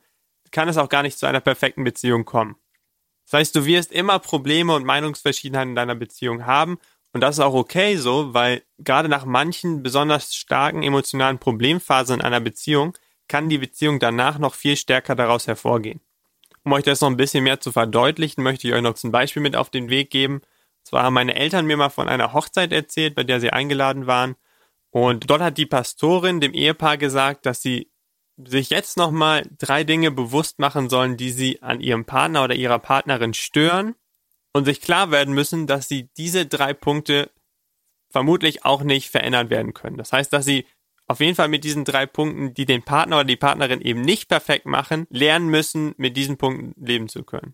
kann 0.51 0.67
es 0.67 0.77
auch 0.77 0.89
gar 0.89 1.03
nicht 1.03 1.17
zu 1.17 1.25
einer 1.25 1.41
perfekten 1.41 1.84
Beziehung 1.84 2.25
kommen. 2.25 2.55
Das 3.25 3.39
heißt, 3.39 3.55
du 3.55 3.65
wirst 3.65 3.91
immer 3.91 4.20
Probleme 4.20 4.75
und 4.75 4.86
Meinungsverschiedenheiten 4.86 5.72
in 5.72 5.75
deiner 5.75 5.96
Beziehung 5.96 6.46
haben 6.46 6.77
und 7.15 7.22
das 7.22 7.38
ist 7.38 7.44
auch 7.44 7.53
okay 7.53 7.96
so, 7.96 8.34
weil 8.34 8.63
gerade 8.77 9.08
nach 9.08 9.24
manchen 9.24 9.84
besonders 9.84 10.36
starken 10.36 10.84
emotionalen 10.84 11.39
Problemphasen 11.39 12.15
in 12.15 12.22
einer 12.22 12.41
Beziehung 12.41 12.98
kann 13.29 13.48
die 13.48 13.58
Beziehung 13.58 14.00
danach 14.00 14.38
noch 14.38 14.53
viel 14.53 14.75
stärker 14.75 15.15
daraus 15.15 15.48
hervorgehen. 15.48 16.01
Um 16.65 16.74
euch 16.74 16.84
das 16.84 17.00
noch 17.01 17.10
ein 17.10 17.17
bisschen 17.17 17.43
mehr 17.43 17.60
zu 17.62 17.72
verdeutlichen, 17.72 18.43
möchte 18.43 18.67
ich 18.67 18.74
euch 18.74 18.81
noch 18.81 19.01
ein 19.03 19.12
Beispiel 19.12 19.41
mit 19.41 19.55
auf 19.55 19.69
den 19.69 19.89
Weg 19.89 20.10
geben. 20.10 20.38
Und 20.38 20.43
zwar 20.84 21.03
haben 21.03 21.13
meine 21.13 21.36
Eltern 21.36 21.67
mir 21.67 21.77
mal 21.77 21.89
von 21.89 22.10
einer 22.10 22.34
Hochzeit 22.34 22.74
erzählt, 22.74 23.13
bei 23.13 23.24
der 23.24 23.39
sie 23.39 23.51
eingeladen 23.51 24.07
waren. 24.07 24.36
Und 24.89 25.29
dort 25.29 25.41
hat 25.41 25.57
die 25.57 25.67
Pastorin 25.67 26.41
dem 26.41 26.53
Ehepaar 26.53 26.98
gesagt, 26.98 27.45
dass 27.45 27.62
sie 27.62 27.91
sich 28.38 28.72
jetzt 28.72 28.98
nochmal 28.98 29.48
drei 29.57 29.84
Dinge 29.84 30.10
bewusst 30.10 30.57
machen 30.57 30.89
sollen, 30.89 31.17
die 31.17 31.29
sie 31.29 31.62
an 31.62 31.81
ihrem 31.81 32.05
Partner 32.05 32.43
oder 32.43 32.55
ihrer 32.55 32.79
Partnerin 32.79 33.34
stören 33.34 33.95
und 34.53 34.65
sich 34.65 34.81
klar 34.81 35.12
werden 35.12 35.34
müssen, 35.34 35.67
dass 35.67 35.88
sie 35.88 36.10
diese 36.17 36.45
drei 36.45 36.74
Punkte 36.74 37.29
vermutlich 38.10 38.65
auch 38.65 38.81
nicht 38.81 39.10
verändert 39.10 39.50
werden 39.50 39.74
können. 39.74 39.98
Das 39.98 40.12
heißt, 40.12 40.34
dass 40.34 40.45
sie 40.45 40.65
auf 41.07 41.19
jeden 41.19 41.35
Fall 41.35 41.47
mit 41.47 41.63
diesen 41.63 41.85
drei 41.85 42.05
Punkten, 42.05 42.53
die 42.53 42.65
den 42.65 42.83
Partner 42.83 43.17
oder 43.17 43.25
die 43.25 43.35
Partnerin 43.35 43.81
eben 43.81 44.01
nicht 44.01 44.27
perfekt 44.27 44.65
machen, 44.65 45.05
lernen 45.09 45.47
müssen, 45.47 45.93
mit 45.97 46.17
diesen 46.17 46.38
Punkten 46.38 46.74
leben 46.83 47.09
zu 47.09 47.24
können. 47.24 47.53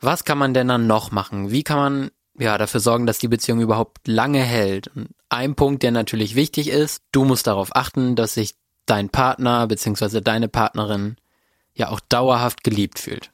Was 0.00 0.24
kann 0.24 0.38
man 0.38 0.54
denn 0.54 0.68
dann 0.68 0.86
noch 0.86 1.10
machen? 1.10 1.50
Wie 1.50 1.64
kann 1.64 1.78
man 1.78 2.10
ja 2.38 2.56
dafür 2.56 2.80
sorgen, 2.80 3.06
dass 3.06 3.18
die 3.18 3.28
Beziehung 3.28 3.60
überhaupt 3.60 4.06
lange 4.06 4.42
hält? 4.42 4.88
Und 4.88 5.08
ein 5.28 5.54
Punkt, 5.54 5.82
der 5.82 5.90
natürlich 5.90 6.34
wichtig 6.34 6.68
ist, 6.68 7.02
du 7.12 7.24
musst 7.24 7.46
darauf 7.46 7.74
achten, 7.74 8.16
dass 8.16 8.34
sich 8.34 8.54
dein 8.86 9.10
Partner 9.10 9.66
bzw. 9.66 10.20
deine 10.20 10.48
Partnerin 10.48 11.16
ja 11.74 11.90
auch 11.90 12.00
dauerhaft 12.00 12.64
geliebt 12.64 12.98
fühlt. 12.98 13.30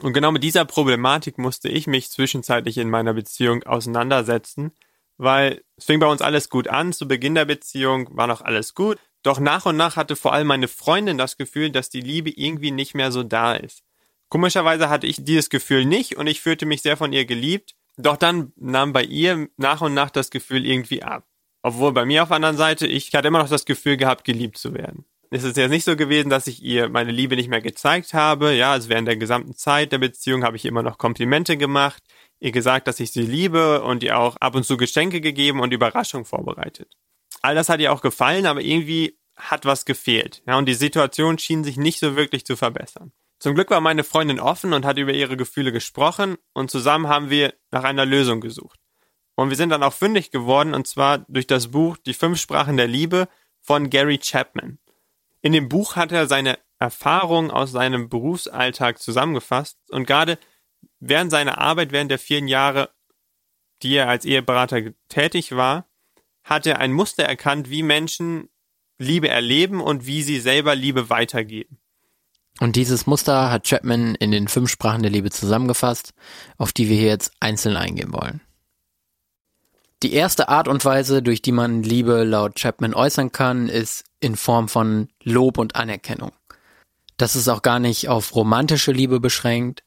Und 0.00 0.14
genau 0.14 0.32
mit 0.32 0.42
dieser 0.42 0.64
Problematik 0.64 1.38
musste 1.38 1.68
ich 1.68 1.86
mich 1.86 2.10
zwischenzeitlich 2.10 2.78
in 2.78 2.90
meiner 2.90 3.14
Beziehung 3.14 3.62
auseinandersetzen, 3.62 4.72
weil 5.18 5.62
es 5.76 5.84
fing 5.84 6.00
bei 6.00 6.06
uns 6.06 6.22
alles 6.22 6.48
gut 6.48 6.68
an. 6.68 6.92
Zu 6.92 7.06
Beginn 7.08 7.34
der 7.34 7.44
Beziehung 7.44 8.08
war 8.16 8.26
noch 8.26 8.40
alles 8.40 8.74
gut. 8.74 8.98
Doch 9.22 9.38
nach 9.38 9.66
und 9.66 9.76
nach 9.76 9.96
hatte 9.96 10.16
vor 10.16 10.32
allem 10.32 10.48
meine 10.48 10.68
Freundin 10.68 11.18
das 11.18 11.36
Gefühl, 11.36 11.70
dass 11.70 11.90
die 11.90 12.00
Liebe 12.00 12.30
irgendwie 12.30 12.72
nicht 12.72 12.94
mehr 12.94 13.12
so 13.12 13.22
da 13.22 13.54
ist. 13.54 13.82
Komischerweise 14.28 14.88
hatte 14.88 15.06
ich 15.06 15.24
dieses 15.24 15.50
Gefühl 15.50 15.84
nicht 15.84 16.16
und 16.16 16.26
ich 16.26 16.40
fühlte 16.40 16.66
mich 16.66 16.82
sehr 16.82 16.96
von 16.96 17.12
ihr 17.12 17.24
geliebt. 17.24 17.74
Doch 17.96 18.16
dann 18.16 18.52
nahm 18.56 18.92
bei 18.92 19.04
ihr 19.04 19.48
nach 19.56 19.80
und 19.82 19.94
nach 19.94 20.10
das 20.10 20.30
Gefühl 20.30 20.66
irgendwie 20.66 21.02
ab. 21.02 21.26
Obwohl 21.62 21.92
bei 21.92 22.04
mir 22.04 22.22
auf 22.22 22.30
der 22.30 22.36
anderen 22.36 22.56
Seite, 22.56 22.86
ich 22.86 23.14
hatte 23.14 23.28
immer 23.28 23.38
noch 23.38 23.48
das 23.48 23.64
Gefühl 23.64 23.96
gehabt, 23.96 24.24
geliebt 24.24 24.58
zu 24.58 24.74
werden. 24.74 25.04
Es 25.34 25.44
ist 25.44 25.56
jetzt 25.56 25.70
nicht 25.70 25.84
so 25.84 25.96
gewesen, 25.96 26.28
dass 26.28 26.46
ich 26.46 26.62
ihr 26.62 26.90
meine 26.90 27.10
Liebe 27.10 27.36
nicht 27.36 27.48
mehr 27.48 27.62
gezeigt 27.62 28.12
habe. 28.12 28.52
Ja, 28.52 28.72
also 28.72 28.90
während 28.90 29.08
der 29.08 29.16
gesamten 29.16 29.54
Zeit 29.54 29.90
der 29.90 29.96
Beziehung 29.96 30.44
habe 30.44 30.58
ich 30.58 30.66
immer 30.66 30.82
noch 30.82 30.98
Komplimente 30.98 31.56
gemacht, 31.56 32.02
ihr 32.38 32.52
gesagt, 32.52 32.86
dass 32.86 33.00
ich 33.00 33.12
sie 33.12 33.22
liebe 33.22 33.82
und 33.82 34.02
ihr 34.02 34.18
auch 34.18 34.36
ab 34.40 34.54
und 34.54 34.64
zu 34.64 34.76
Geschenke 34.76 35.22
gegeben 35.22 35.60
und 35.60 35.72
Überraschungen 35.72 36.26
vorbereitet. 36.26 36.98
All 37.40 37.54
das 37.54 37.70
hat 37.70 37.80
ihr 37.80 37.94
auch 37.94 38.02
gefallen, 38.02 38.44
aber 38.44 38.60
irgendwie 38.60 39.18
hat 39.34 39.64
was 39.64 39.86
gefehlt. 39.86 40.42
Ja, 40.46 40.58
und 40.58 40.66
die 40.66 40.74
Situation 40.74 41.38
schien 41.38 41.64
sich 41.64 41.78
nicht 41.78 41.98
so 41.98 42.14
wirklich 42.14 42.44
zu 42.44 42.54
verbessern. 42.54 43.12
Zum 43.38 43.54
Glück 43.54 43.70
war 43.70 43.80
meine 43.80 44.04
Freundin 44.04 44.38
offen 44.38 44.74
und 44.74 44.84
hat 44.84 44.98
über 44.98 45.14
ihre 45.14 45.38
Gefühle 45.38 45.72
gesprochen 45.72 46.36
und 46.52 46.70
zusammen 46.70 47.08
haben 47.08 47.30
wir 47.30 47.54
nach 47.70 47.84
einer 47.84 48.04
Lösung 48.04 48.42
gesucht. 48.42 48.78
Und 49.34 49.48
wir 49.48 49.56
sind 49.56 49.70
dann 49.70 49.82
auch 49.82 49.94
fündig 49.94 50.30
geworden, 50.30 50.74
und 50.74 50.86
zwar 50.86 51.24
durch 51.28 51.46
das 51.46 51.70
Buch 51.70 51.96
Die 51.96 52.12
fünf 52.12 52.38
Sprachen 52.38 52.76
der 52.76 52.86
Liebe 52.86 53.28
von 53.62 53.88
Gary 53.88 54.18
Chapman. 54.18 54.78
In 55.42 55.52
dem 55.52 55.68
Buch 55.68 55.96
hat 55.96 56.12
er 56.12 56.26
seine 56.28 56.58
Erfahrungen 56.78 57.50
aus 57.50 57.72
seinem 57.72 58.08
Berufsalltag 58.08 59.00
zusammengefasst 59.00 59.78
und 59.90 60.06
gerade 60.06 60.38
während 61.00 61.30
seiner 61.30 61.58
Arbeit, 61.58 61.92
während 61.92 62.10
der 62.10 62.18
vielen 62.18 62.48
Jahre, 62.48 62.90
die 63.82 63.94
er 63.94 64.08
als 64.08 64.24
Eheberater 64.24 64.92
tätig 65.08 65.52
war, 65.52 65.88
hat 66.44 66.66
er 66.66 66.78
ein 66.78 66.92
Muster 66.92 67.24
erkannt, 67.24 67.70
wie 67.70 67.82
Menschen 67.82 68.48
Liebe 68.98 69.28
erleben 69.28 69.80
und 69.80 70.06
wie 70.06 70.22
sie 70.22 70.38
selber 70.40 70.74
Liebe 70.74 71.10
weitergeben. 71.10 71.78
Und 72.60 72.76
dieses 72.76 73.06
Muster 73.06 73.50
hat 73.50 73.66
Chapman 73.66 74.14
in 74.14 74.30
den 74.30 74.46
fünf 74.46 74.70
Sprachen 74.70 75.02
der 75.02 75.10
Liebe 75.10 75.30
zusammengefasst, 75.30 76.14
auf 76.58 76.72
die 76.72 76.88
wir 76.88 76.96
hier 76.96 77.08
jetzt 77.08 77.32
einzeln 77.40 77.76
eingehen 77.76 78.12
wollen. 78.12 78.40
Die 80.02 80.14
erste 80.14 80.48
Art 80.48 80.66
und 80.66 80.84
Weise, 80.84 81.22
durch 81.22 81.42
die 81.42 81.52
man 81.52 81.84
Liebe 81.84 82.24
laut 82.24 82.56
Chapman 82.56 82.92
äußern 82.92 83.30
kann, 83.30 83.68
ist 83.68 84.04
in 84.18 84.34
Form 84.34 84.68
von 84.68 85.08
Lob 85.22 85.58
und 85.58 85.76
Anerkennung. 85.76 86.32
Das 87.16 87.36
ist 87.36 87.48
auch 87.48 87.62
gar 87.62 87.78
nicht 87.78 88.08
auf 88.08 88.34
romantische 88.34 88.90
Liebe 88.90 89.20
beschränkt, 89.20 89.84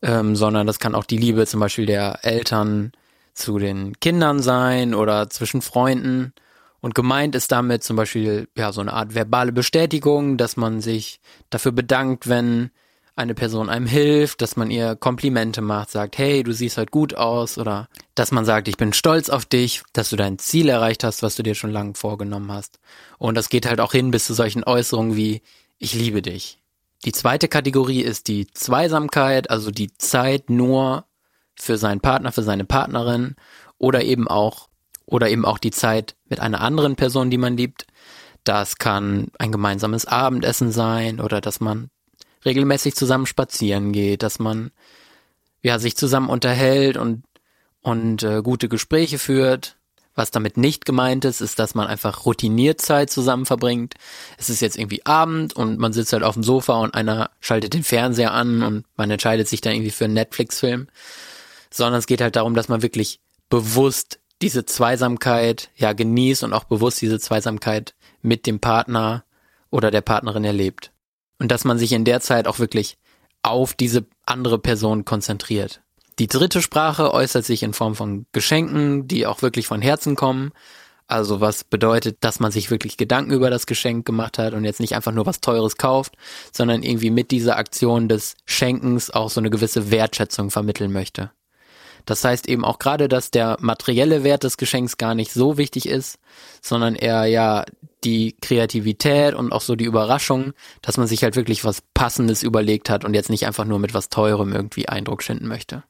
ähm, 0.00 0.36
sondern 0.36 0.68
das 0.68 0.78
kann 0.78 0.94
auch 0.94 1.04
die 1.04 1.16
Liebe 1.16 1.44
zum 1.48 1.58
Beispiel 1.58 1.86
der 1.86 2.24
Eltern 2.24 2.92
zu 3.34 3.58
den 3.58 3.98
Kindern 3.98 4.42
sein 4.42 4.94
oder 4.94 5.28
zwischen 5.28 5.60
Freunden. 5.60 6.32
Und 6.80 6.94
gemeint 6.94 7.34
ist 7.34 7.50
damit 7.50 7.82
zum 7.82 7.96
Beispiel 7.96 8.48
ja 8.56 8.72
so 8.72 8.80
eine 8.80 8.92
Art 8.92 9.14
verbale 9.16 9.50
Bestätigung, 9.50 10.36
dass 10.36 10.56
man 10.56 10.80
sich 10.80 11.20
dafür 11.50 11.72
bedankt, 11.72 12.28
wenn 12.28 12.70
eine 13.14 13.34
Person 13.34 13.68
einem 13.68 13.86
hilft, 13.86 14.40
dass 14.40 14.56
man 14.56 14.70
ihr 14.70 14.96
Komplimente 14.96 15.60
macht, 15.60 15.90
sagt, 15.90 16.16
hey, 16.16 16.42
du 16.42 16.52
siehst 16.52 16.78
halt 16.78 16.90
gut 16.90 17.14
aus 17.14 17.58
oder 17.58 17.88
dass 18.14 18.32
man 18.32 18.44
sagt, 18.44 18.68
ich 18.68 18.76
bin 18.76 18.92
stolz 18.92 19.28
auf 19.28 19.44
dich, 19.44 19.82
dass 19.92 20.10
du 20.10 20.16
dein 20.16 20.38
Ziel 20.38 20.68
erreicht 20.68 21.04
hast, 21.04 21.22
was 21.22 21.36
du 21.36 21.42
dir 21.42 21.54
schon 21.54 21.70
lange 21.70 21.94
vorgenommen 21.94 22.50
hast. 22.50 22.78
Und 23.18 23.34
das 23.34 23.50
geht 23.50 23.66
halt 23.66 23.80
auch 23.80 23.92
hin 23.92 24.10
bis 24.10 24.26
zu 24.26 24.34
solchen 24.34 24.64
Äußerungen 24.64 25.16
wie, 25.16 25.42
ich 25.78 25.94
liebe 25.94 26.22
dich. 26.22 26.58
Die 27.04 27.12
zweite 27.12 27.48
Kategorie 27.48 28.00
ist 28.02 28.28
die 28.28 28.46
Zweisamkeit, 28.46 29.50
also 29.50 29.70
die 29.70 29.92
Zeit 29.92 30.48
nur 30.48 31.04
für 31.56 31.76
seinen 31.76 32.00
Partner, 32.00 32.32
für 32.32 32.42
seine 32.42 32.64
Partnerin 32.64 33.34
oder 33.78 34.02
eben 34.02 34.28
auch, 34.28 34.68
oder 35.04 35.28
eben 35.28 35.44
auch 35.44 35.58
die 35.58 35.72
Zeit 35.72 36.14
mit 36.28 36.40
einer 36.40 36.60
anderen 36.60 36.96
Person, 36.96 37.30
die 37.30 37.38
man 37.38 37.56
liebt. 37.56 37.86
Das 38.44 38.76
kann 38.76 39.28
ein 39.38 39.52
gemeinsames 39.52 40.06
Abendessen 40.06 40.72
sein 40.72 41.20
oder 41.20 41.40
dass 41.40 41.60
man 41.60 41.90
regelmäßig 42.44 42.94
zusammen 42.94 43.26
spazieren 43.26 43.92
geht, 43.92 44.22
dass 44.22 44.38
man 44.38 44.70
ja 45.62 45.78
sich 45.78 45.96
zusammen 45.96 46.28
unterhält 46.28 46.96
und 46.96 47.24
und 47.82 48.22
äh, 48.22 48.42
gute 48.42 48.68
Gespräche 48.68 49.18
führt. 49.18 49.76
Was 50.14 50.30
damit 50.30 50.58
nicht 50.58 50.84
gemeint 50.84 51.24
ist, 51.24 51.40
ist, 51.40 51.58
dass 51.58 51.74
man 51.74 51.86
einfach 51.86 52.26
routiniert 52.26 52.82
Zeit 52.82 53.08
zusammen 53.10 53.46
verbringt. 53.46 53.94
Es 54.36 54.50
ist 54.50 54.60
jetzt 54.60 54.76
irgendwie 54.76 55.06
Abend 55.06 55.54
und 55.54 55.78
man 55.78 55.94
sitzt 55.94 56.12
halt 56.12 56.22
auf 56.22 56.34
dem 56.34 56.42
Sofa 56.42 56.74
und 56.74 56.94
einer 56.94 57.30
schaltet 57.40 57.72
den 57.72 57.82
Fernseher 57.82 58.32
an 58.32 58.62
und 58.62 58.84
man 58.96 59.10
entscheidet 59.10 59.48
sich 59.48 59.62
dann 59.62 59.72
irgendwie 59.72 59.90
für 59.90 60.04
einen 60.04 60.14
Netflix-Film. 60.14 60.88
Sondern 61.70 61.98
es 61.98 62.06
geht 62.06 62.20
halt 62.20 62.36
darum, 62.36 62.54
dass 62.54 62.68
man 62.68 62.82
wirklich 62.82 63.20
bewusst 63.48 64.20
diese 64.42 64.66
Zweisamkeit 64.66 65.70
ja 65.76 65.94
genießt 65.94 66.44
und 66.44 66.52
auch 66.52 66.64
bewusst 66.64 67.00
diese 67.00 67.18
Zweisamkeit 67.18 67.94
mit 68.20 68.46
dem 68.46 68.60
Partner 68.60 69.24
oder 69.70 69.90
der 69.90 70.02
Partnerin 70.02 70.44
erlebt. 70.44 70.92
Und 71.42 71.48
dass 71.48 71.64
man 71.64 71.76
sich 71.76 71.90
in 71.90 72.04
der 72.04 72.20
Zeit 72.20 72.46
auch 72.46 72.60
wirklich 72.60 72.98
auf 73.42 73.74
diese 73.74 74.04
andere 74.24 74.60
Person 74.60 75.04
konzentriert. 75.04 75.82
Die 76.20 76.28
dritte 76.28 76.62
Sprache 76.62 77.12
äußert 77.12 77.44
sich 77.44 77.64
in 77.64 77.72
Form 77.72 77.96
von 77.96 78.26
Geschenken, 78.30 79.08
die 79.08 79.26
auch 79.26 79.42
wirklich 79.42 79.66
von 79.66 79.82
Herzen 79.82 80.14
kommen. 80.14 80.52
Also 81.08 81.40
was 81.40 81.64
bedeutet, 81.64 82.18
dass 82.20 82.38
man 82.38 82.52
sich 82.52 82.70
wirklich 82.70 82.96
Gedanken 82.96 83.32
über 83.32 83.50
das 83.50 83.66
Geschenk 83.66 84.06
gemacht 84.06 84.38
hat 84.38 84.54
und 84.54 84.64
jetzt 84.64 84.78
nicht 84.78 84.94
einfach 84.94 85.10
nur 85.10 85.26
was 85.26 85.40
Teures 85.40 85.78
kauft, 85.78 86.14
sondern 86.52 86.84
irgendwie 86.84 87.10
mit 87.10 87.32
dieser 87.32 87.56
Aktion 87.56 88.08
des 88.08 88.36
Schenkens 88.46 89.10
auch 89.10 89.28
so 89.28 89.40
eine 89.40 89.50
gewisse 89.50 89.90
Wertschätzung 89.90 90.48
vermitteln 90.52 90.92
möchte. 90.92 91.32
Das 92.06 92.22
heißt 92.22 92.48
eben 92.48 92.64
auch 92.64 92.78
gerade, 92.78 93.08
dass 93.08 93.32
der 93.32 93.56
materielle 93.58 94.22
Wert 94.22 94.44
des 94.44 94.58
Geschenks 94.58 94.96
gar 94.96 95.16
nicht 95.16 95.32
so 95.32 95.58
wichtig 95.58 95.86
ist, 95.86 96.20
sondern 96.60 96.94
eher 96.94 97.26
ja 97.26 97.64
die 98.04 98.36
Kreativität 98.40 99.34
und 99.34 99.52
auch 99.52 99.60
so 99.60 99.76
die 99.76 99.84
Überraschung, 99.84 100.52
dass 100.80 100.96
man 100.96 101.06
sich 101.06 101.22
halt 101.22 101.36
wirklich 101.36 101.64
was 101.64 101.82
Passendes 101.94 102.42
überlegt 102.42 102.90
hat 102.90 103.04
und 103.04 103.14
jetzt 103.14 103.30
nicht 103.30 103.46
einfach 103.46 103.64
nur 103.64 103.78
mit 103.78 103.94
was 103.94 104.08
Teurem 104.08 104.52
irgendwie 104.52 104.88
Eindruck 104.88 105.22
schinden 105.22 105.46
möchte. 105.46 105.84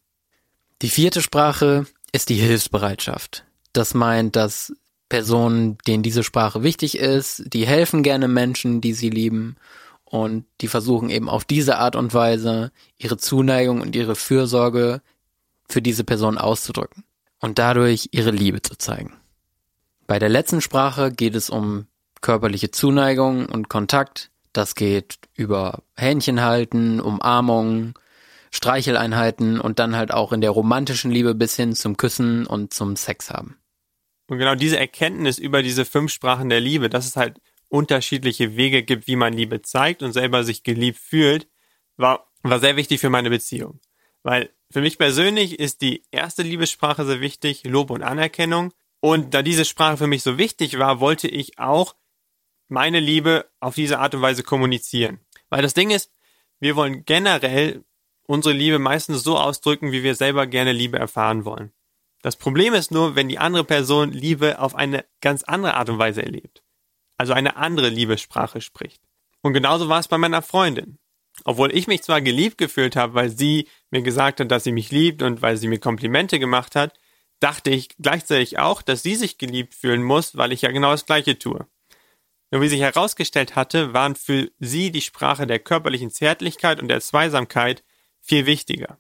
Die 0.83 0.91
vierte 0.91 1.23
Sprache 1.23 1.87
ist 2.13 2.29
die 2.29 2.35
Hilfsbereitschaft. 2.35 3.45
Das 3.73 3.95
meint, 3.95 4.37
dass 4.37 4.73
Personen, 5.09 5.79
denen 5.87 6.03
diese 6.03 6.23
Sprache 6.23 6.63
wichtig 6.63 6.99
ist, 6.99 7.45
die 7.47 7.67
helfen 7.67 8.03
gerne 8.03 8.29
Menschen, 8.29 8.81
die 8.81 8.95
sie 8.95 9.11
lieben 9.11 9.57
und 10.05 10.45
die 10.61 10.69
versuchen 10.69 11.11
eben 11.11 11.29
auf 11.29 11.45
diese 11.45 11.79
Art 11.79 11.97
und 11.97 12.15
Weise 12.15 12.73
ihre 12.99 13.17
Zuneigung 13.17 13.81
und 13.81 13.97
ihre 13.97 14.15
Fürsorge 14.15 15.01
für 15.69 15.83
diese 15.83 16.05
Person 16.05 16.39
auszudrücken 16.39 17.05
und 17.41 17.59
dadurch 17.59 18.09
ihre 18.13 18.31
Liebe 18.31 18.63
zu 18.63 18.77
zeigen. 18.77 19.15
Bei 20.07 20.19
der 20.19 20.29
letzten 20.29 20.61
Sprache 20.61 21.11
geht 21.13 21.35
es 21.35 21.49
um 21.49 21.87
körperliche 22.23 22.71
Zuneigung 22.71 23.47
und 23.47 23.69
Kontakt. 23.69 24.31
Das 24.53 24.75
geht 24.75 25.19
über 25.35 25.83
Händchen 25.97 26.43
halten, 26.43 27.01
Umarmungen, 27.01 27.95
Streicheleinheiten 28.51 29.61
und 29.61 29.79
dann 29.79 29.97
halt 29.97 30.13
auch 30.13 30.33
in 30.33 30.41
der 30.41 30.51
romantischen 30.51 31.11
Liebe 31.11 31.35
bis 31.35 31.57
hin 31.57 31.75
zum 31.75 31.97
Küssen 31.97 32.47
und 32.47 32.73
zum 32.73 32.97
Sex 32.97 33.31
haben. 33.31 33.59
Und 34.29 34.39
genau 34.39 34.55
diese 34.55 34.79
Erkenntnis 34.79 35.39
über 35.39 35.63
diese 35.63 35.85
fünf 35.85 36.13
Sprachen 36.13 36.49
der 36.49 36.61
Liebe, 36.61 36.89
dass 36.89 37.07
es 37.07 37.17
halt 37.17 37.39
unterschiedliche 37.69 38.57
Wege 38.57 38.83
gibt, 38.83 39.07
wie 39.07 39.17
man 39.17 39.33
Liebe 39.33 39.63
zeigt 39.63 40.03
und 40.03 40.13
selber 40.13 40.45
sich 40.45 40.63
geliebt 40.63 40.99
fühlt, 40.99 41.49
war, 41.97 42.31
war 42.43 42.61
sehr 42.61 42.77
wichtig 42.77 43.01
für 43.01 43.11
meine 43.11 43.31
Beziehung. 43.31 43.81
Weil 44.23 44.51
für 44.71 44.81
mich 44.81 44.99
persönlich 44.99 45.59
ist 45.59 45.81
die 45.81 46.03
erste 46.11 46.43
Liebessprache 46.43 47.05
sehr 47.05 47.21
wichtig, 47.21 47.65
Lob 47.65 47.91
und 47.91 48.03
Anerkennung. 48.03 48.73
Und 49.01 49.35
da 49.35 49.43
diese 49.43 49.65
Sprache 49.65 49.97
für 49.97 50.07
mich 50.07 50.23
so 50.23 50.39
wichtig 50.39 50.79
war, 50.79 51.01
wollte 51.01 51.29
ich 51.29 51.59
auch 51.59 51.95
meine 52.73 53.01
Liebe 53.01 53.47
auf 53.61 53.75
diese 53.75 53.99
Art 54.01 54.15
und 54.15 54.23
Weise 54.23 54.43
kommunizieren. 54.43 55.21
Weil 55.51 55.63
das 55.63 55.75
Ding 55.75 55.91
ist, 55.91 56.11
wir 56.59 56.75
wollen 56.75 57.05
generell 57.05 57.85
unsere 58.27 58.55
Liebe 58.55 58.79
meistens 58.79 59.23
so 59.23 59.39
ausdrücken, 59.39 59.93
wie 59.93 60.03
wir 60.03 60.15
selber 60.15 60.47
gerne 60.47 60.73
Liebe 60.73 60.99
erfahren 60.99 61.45
wollen. 61.45 61.73
Das 62.23 62.37
Problem 62.37 62.73
ist 62.73 62.91
nur, 62.91 63.15
wenn 63.15 63.29
die 63.29 63.39
andere 63.39 63.65
Person 63.65 64.13
Liebe 64.13 64.59
auf 64.59 64.75
eine 64.75 65.05
ganz 65.21 65.43
andere 65.43 65.75
Art 65.75 65.91
und 65.91 65.99
Weise 65.99 66.23
erlebt. 66.23 66.63
Also 67.19 67.33
eine 67.33 67.57
andere 67.57 67.89
Liebessprache 67.89 68.61
spricht. 68.61 69.03
Und 69.43 69.53
genauso 69.53 69.89
war 69.89 70.01
es 70.01 70.09
bei 70.09 70.19
meiner 70.19 70.41
Freundin. 70.41 70.99
Obwohl 71.45 71.77
ich 71.77 71.89
mich 71.89 72.03
zwar 72.03 72.21
geliebt 72.21 72.59
gefühlt 72.59 72.97
habe, 72.97 73.15
weil 73.15 73.31
sie 73.31 73.69
mir 73.91 74.03
gesagt 74.03 74.41
hat, 74.41 74.51
dass 74.51 74.65
sie 74.65 74.73
mich 74.73 74.91
liebt 74.91 75.23
und 75.23 75.43
weil 75.43 75.57
sie 75.57 75.69
mir 75.69 75.79
Komplimente 75.79 76.39
gemacht 76.39 76.77
hat, 76.77 76.95
dachte 77.41 77.71
ich 77.71 77.89
gleichzeitig 77.99 78.59
auch, 78.59 78.83
dass 78.83 79.03
sie 79.03 79.17
sich 79.17 79.39
geliebt 79.39 79.75
fühlen 79.75 80.03
muss, 80.03 80.37
weil 80.37 80.53
ich 80.53 80.63
ja 80.63 80.71
genau 80.71 80.93
das 80.93 81.07
Gleiche 81.07 81.39
tue. 81.39 81.67
Nur 82.53 82.61
wie 82.61 82.69
sich 82.69 82.83
herausgestellt 82.83 83.57
hatte, 83.57 83.95
waren 83.95 84.15
für 84.15 84.51
sie 84.59 84.93
die 84.93 85.01
Sprache 85.01 85.47
der 85.47 85.59
körperlichen 85.59 86.11
Zärtlichkeit 86.11 86.83
und 86.83 86.89
der 86.89 87.01
Zweisamkeit 87.01 87.83
viel 88.21 88.45
wichtiger. 88.45 88.99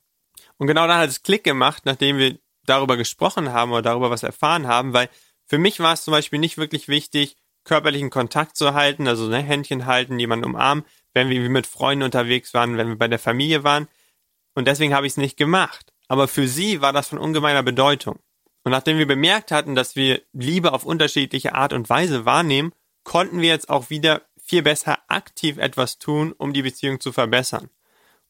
Und 0.57 0.69
genau 0.69 0.87
da 0.87 0.99
hat 0.99 1.11
es 1.11 1.23
Klick 1.23 1.45
gemacht, 1.45 1.83
nachdem 1.85 2.17
wir 2.17 2.39
darüber 2.65 2.97
gesprochen 2.97 3.53
haben 3.53 3.71
oder 3.73 3.83
darüber 3.83 4.11
was 4.11 4.23
erfahren 4.23 4.67
haben, 4.67 4.95
weil 4.95 5.11
für 5.45 5.59
mich 5.59 5.81
war 5.81 5.93
es 5.93 6.03
zum 6.03 6.13
Beispiel 6.13 6.39
nicht 6.39 6.57
wirklich 6.57 6.89
wichtig, 6.89 7.37
körperlichen 7.65 8.09
Kontakt 8.09 8.57
zu 8.57 8.73
halten, 8.73 9.07
also 9.07 9.29
ne, 9.29 9.43
Händchen 9.43 9.85
halten, 9.85 10.19
jemanden 10.19 10.47
umarmen, 10.47 10.87
wenn 11.13 11.29
wir 11.29 11.47
mit 11.51 11.67
Freunden 11.67 12.05
unterwegs 12.05 12.55
waren, 12.55 12.79
wenn 12.79 12.89
wir 12.89 12.97
bei 12.97 13.09
der 13.09 13.19
Familie 13.19 13.65
waren. 13.65 13.87
Und 14.55 14.67
deswegen 14.67 14.95
habe 14.95 15.07
ich 15.07 15.13
es 15.13 15.19
nicht 15.19 15.37
gemacht. 15.37 15.93
Aber 16.09 16.27
für 16.27 16.49
sie 16.49 16.81
war 16.81 16.95
das 16.95 17.09
von 17.09 17.19
ungemeiner 17.19 17.63
Bedeutung. 17.63 18.19
Und 18.65 18.73
nachdem 18.73 18.97
wir 18.97 19.07
bemerkt 19.07 19.51
hatten, 19.51 19.75
dass 19.75 19.95
wir 19.95 20.23
Liebe 20.33 20.73
auf 20.73 20.87
unterschiedliche 20.87 21.55
Art 21.55 21.75
und 21.75 21.91
Weise 21.91 22.25
wahrnehmen, 22.25 22.73
konnten 23.05 23.41
wir 23.41 23.49
jetzt 23.49 23.69
auch 23.69 23.91
wieder 23.91 24.23
viel 24.43 24.63
besser 24.63 24.99
aktiv 25.09 25.59
etwas 25.59 25.99
tun, 25.99 26.33
um 26.37 26.53
die 26.53 26.63
Beziehung 26.63 27.01
zu 27.01 27.13
verbessern. 27.13 27.71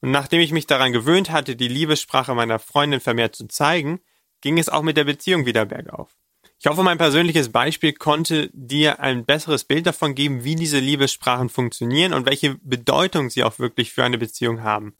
Und 0.00 0.10
nachdem 0.10 0.40
ich 0.40 0.52
mich 0.52 0.66
daran 0.66 0.92
gewöhnt 0.92 1.30
hatte, 1.30 1.56
die 1.56 1.68
Liebessprache 1.68 2.34
meiner 2.34 2.58
Freundin 2.58 3.00
vermehrt 3.00 3.36
zu 3.36 3.46
zeigen, 3.46 4.00
ging 4.40 4.58
es 4.58 4.68
auch 4.68 4.82
mit 4.82 4.96
der 4.96 5.04
Beziehung 5.04 5.46
wieder 5.46 5.64
bergauf. 5.64 6.16
Ich 6.58 6.66
hoffe, 6.66 6.82
mein 6.82 6.98
persönliches 6.98 7.50
Beispiel 7.50 7.92
konnte 7.92 8.48
dir 8.52 9.00
ein 9.00 9.24
besseres 9.24 9.64
Bild 9.64 9.86
davon 9.86 10.14
geben, 10.14 10.44
wie 10.44 10.54
diese 10.54 10.78
Liebessprachen 10.78 11.48
funktionieren 11.48 12.14
und 12.14 12.26
welche 12.26 12.56
Bedeutung 12.62 13.30
sie 13.30 13.42
auch 13.42 13.58
wirklich 13.58 13.92
für 13.92 14.04
eine 14.04 14.18
Beziehung 14.18 14.62
haben. 14.62 14.94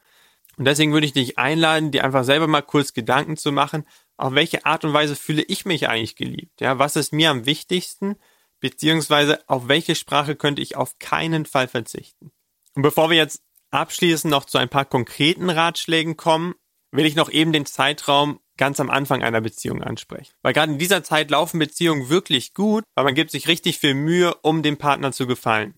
Und 0.57 0.64
deswegen 0.64 0.93
würde 0.93 1.07
ich 1.07 1.12
dich 1.12 1.38
einladen, 1.38 1.93
dir 1.93 2.05
einfach 2.05 2.25
selber 2.25 2.47
mal 2.47 2.62
kurz 2.62 2.95
Gedanken 2.95 3.37
zu 3.37 3.52
machen, 3.52 3.87
auf 4.17 4.35
welche 4.35 4.67
Art 4.67 4.85
und 4.85 4.93
Weise 4.93 5.17
fühle 5.17 5.43
ich 5.43 5.64
mich 5.64 5.88
eigentlich 5.88 6.17
geliebt? 6.17 6.61
Ja, 6.61 6.79
was 6.79 6.97
ist 6.97 7.12
mir 7.12 7.31
am 7.31 7.47
wichtigsten? 7.47 8.17
Beziehungsweise 8.62 9.40
auf 9.49 9.66
welche 9.66 9.97
Sprache 9.97 10.37
könnte 10.37 10.62
ich 10.62 10.76
auf 10.76 11.00
keinen 11.00 11.47
Fall 11.47 11.66
verzichten? 11.66 12.31
Und 12.75 12.83
bevor 12.83 13.11
wir 13.11 13.16
jetzt 13.16 13.42
abschließend 13.73 14.31
noch 14.31 14.45
zu 14.45 14.57
ein 14.57 14.69
paar 14.69 14.85
konkreten 14.85 15.50
Ratschlägen 15.50 16.16
kommen, 16.16 16.54
will 16.92 17.04
ich 17.04 17.16
noch 17.16 17.28
eben 17.28 17.52
den 17.52 17.66
Zeitraum 17.66 18.38
ganz 18.57 18.78
am 18.78 18.88
Anfang 18.88 19.25
einer 19.25 19.40
Beziehung 19.40 19.83
ansprechen. 19.83 20.33
Weil 20.42 20.52
gerade 20.52 20.71
in 20.71 20.78
dieser 20.78 21.02
Zeit 21.02 21.33
laufen 21.33 21.59
Beziehungen 21.59 22.09
wirklich 22.09 22.54
gut, 22.54 22.85
weil 22.95 23.04
man 23.04 23.16
gibt 23.16 23.33
sich 23.33 23.49
richtig 23.49 23.78
viel 23.78 23.95
Mühe, 23.95 24.33
um 24.42 24.62
dem 24.62 24.76
Partner 24.76 25.11
zu 25.11 25.26
gefallen. 25.26 25.75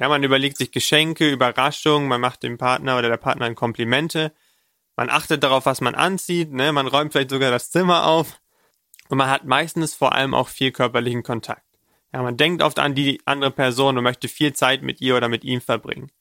Ja, 0.00 0.08
man 0.08 0.24
überlegt 0.24 0.56
sich 0.56 0.72
Geschenke, 0.72 1.30
Überraschungen, 1.30 2.08
man 2.08 2.20
macht 2.20 2.42
dem 2.42 2.58
Partner 2.58 2.98
oder 2.98 3.10
der 3.10 3.16
Partnerin 3.16 3.54
Komplimente, 3.54 4.34
man 4.96 5.08
achtet 5.08 5.44
darauf, 5.44 5.66
was 5.66 5.80
man 5.80 5.94
anzieht, 5.94 6.50
ne, 6.52 6.72
man 6.72 6.88
räumt 6.88 7.12
vielleicht 7.12 7.30
sogar 7.30 7.52
das 7.52 7.70
Zimmer 7.70 8.06
auf 8.06 8.40
und 9.08 9.18
man 9.18 9.30
hat 9.30 9.44
meistens 9.44 9.94
vor 9.94 10.14
allem 10.14 10.34
auch 10.34 10.48
viel 10.48 10.72
körperlichen 10.72 11.22
Kontakt. 11.22 11.63
Ja, 12.14 12.22
man 12.22 12.36
denkt 12.36 12.62
oft 12.62 12.78
an 12.78 12.94
die 12.94 13.20
andere 13.24 13.50
Person 13.50 13.98
und 13.98 14.04
möchte 14.04 14.28
viel 14.28 14.52
Zeit 14.52 14.82
mit 14.82 15.00
ihr 15.00 15.16
oder 15.16 15.28
mit 15.28 15.42
ihm 15.42 15.60
verbringen. 15.60 16.12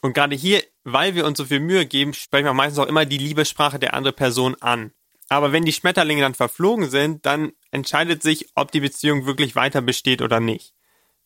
Und 0.00 0.14
gerade 0.14 0.34
hier, 0.34 0.62
weil 0.84 1.14
wir 1.14 1.26
uns 1.26 1.36
so 1.36 1.44
viel 1.44 1.60
Mühe 1.60 1.84
geben, 1.84 2.14
sprechen 2.14 2.46
wir 2.46 2.54
meistens 2.54 2.78
auch 2.78 2.88
immer 2.88 3.04
die 3.04 3.18
Liebessprache 3.18 3.78
der 3.78 3.92
anderen 3.92 4.16
Person 4.16 4.56
an. 4.62 4.92
Aber 5.28 5.52
wenn 5.52 5.66
die 5.66 5.74
Schmetterlinge 5.74 6.22
dann 6.22 6.32
verflogen 6.32 6.88
sind, 6.88 7.26
dann 7.26 7.52
entscheidet 7.70 8.22
sich, 8.22 8.48
ob 8.54 8.72
die 8.72 8.80
Beziehung 8.80 9.26
wirklich 9.26 9.54
weiter 9.54 9.82
besteht 9.82 10.22
oder 10.22 10.40
nicht. 10.40 10.72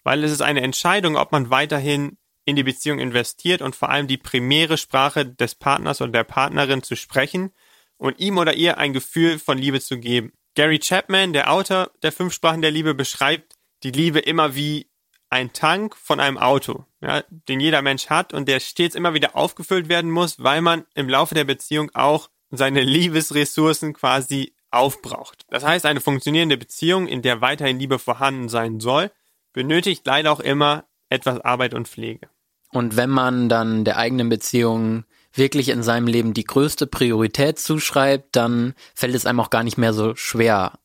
Weil 0.03 0.25
es 0.25 0.33
ist 0.33 0.43
eine 0.43 0.63
Entscheidung, 0.63 1.17
ob 1.17 1.31
man 1.31 1.51
weiterhin 1.51 2.19
in 2.45 2.57
die 2.57 2.65
Beziehung 2.65 2.99
investiert 2.99 3.63
und 3.63 3.77
vor 3.77 3.89
allem 3.89 4.09
die 4.09 4.19
primäre 4.19 4.79
Sprache 4.79 5.27
des 5.27 5.55
Partners 5.55 6.01
oder 6.01 6.11
der 6.11 6.25
Partnerin 6.25 6.83
zu 6.83 6.97
sprechen 6.97 7.53
und 7.99 8.19
ihm 8.19 8.37
oder 8.37 8.55
ihr 8.55 8.79
ein 8.79 8.93
Gefühl 8.93 9.39
von 9.39 9.59
Liebe 9.59 9.81
zu 9.81 9.97
geben. 10.01 10.33
Gary 10.57 10.81
Chapman, 10.81 11.33
der 11.33 11.53
Autor 11.53 11.93
der 12.03 12.11
fünf 12.11 12.35
Sprachen 12.35 12.63
der 12.63 12.73
Liebe, 12.73 12.95
beschreibt 12.95 13.58
die 13.83 13.91
Liebe 13.91 14.19
immer 14.19 14.55
wie 14.55 14.89
ein 15.31 15.53
Tank 15.53 15.95
von 15.97 16.21
einem 16.21 16.39
Auto, 16.39 16.87
ja, 17.01 17.23
den 17.31 17.61
jeder 17.61 17.83
Mensch 17.83 18.09
hat 18.09 18.33
und 18.33 18.49
der 18.49 18.61
stets 18.61 18.95
immer 18.95 19.15
wieder 19.15 19.37
aufgefüllt 19.37 19.89
werden 19.89 20.11
muss, 20.11 20.43
weil 20.43 20.63
man 20.63 20.85
im 20.95 21.09
Laufe 21.09 21.35
der 21.35 21.45
Beziehung 21.45 21.91
auch 21.95 22.31
seine 22.51 22.83
Liebesressourcen 22.83 23.93
quasi 23.93 24.55
aufbraucht. 24.71 25.45
Das 25.51 25.65
heißt, 25.65 25.87
eine 25.87 26.01
funktionierende 26.01 26.57
Beziehung, 26.57 27.07
in 27.07 27.23
der 27.23 27.41
weiterhin 27.41 27.79
Liebe 27.79 27.99
vorhanden 27.99 28.49
sein 28.49 28.81
soll, 28.81 29.11
benötigt 29.53 30.07
leider 30.07 30.33
auch 30.33 30.41
immer 30.41 30.85
etwas 31.09 31.41
Arbeit 31.41 31.75
und 31.75 31.89
Pflege. 31.89 32.29
Und 32.71 32.97
wenn 32.97 33.11
man 33.11 33.49
dann 33.49 33.85
der 33.85 33.97
eigenen 33.97 34.29
Beziehung 34.29 35.05
wirklich 35.33 35.69
in 35.71 35.83
seinem 35.83 36.07
Leben 36.07 36.35
die 36.35 36.45
größte 36.45 36.87
Priorität 36.87 37.59
zuschreibt, 37.59 38.37
dann 38.37 38.75
fällt 38.95 39.15
es 39.15 39.27
einem 39.27 39.41
auch 39.41 39.51
gar 39.51 39.63
nicht 39.63 39.79
mehr 39.79 39.93
so 39.93 40.15
schwer, 40.17 40.79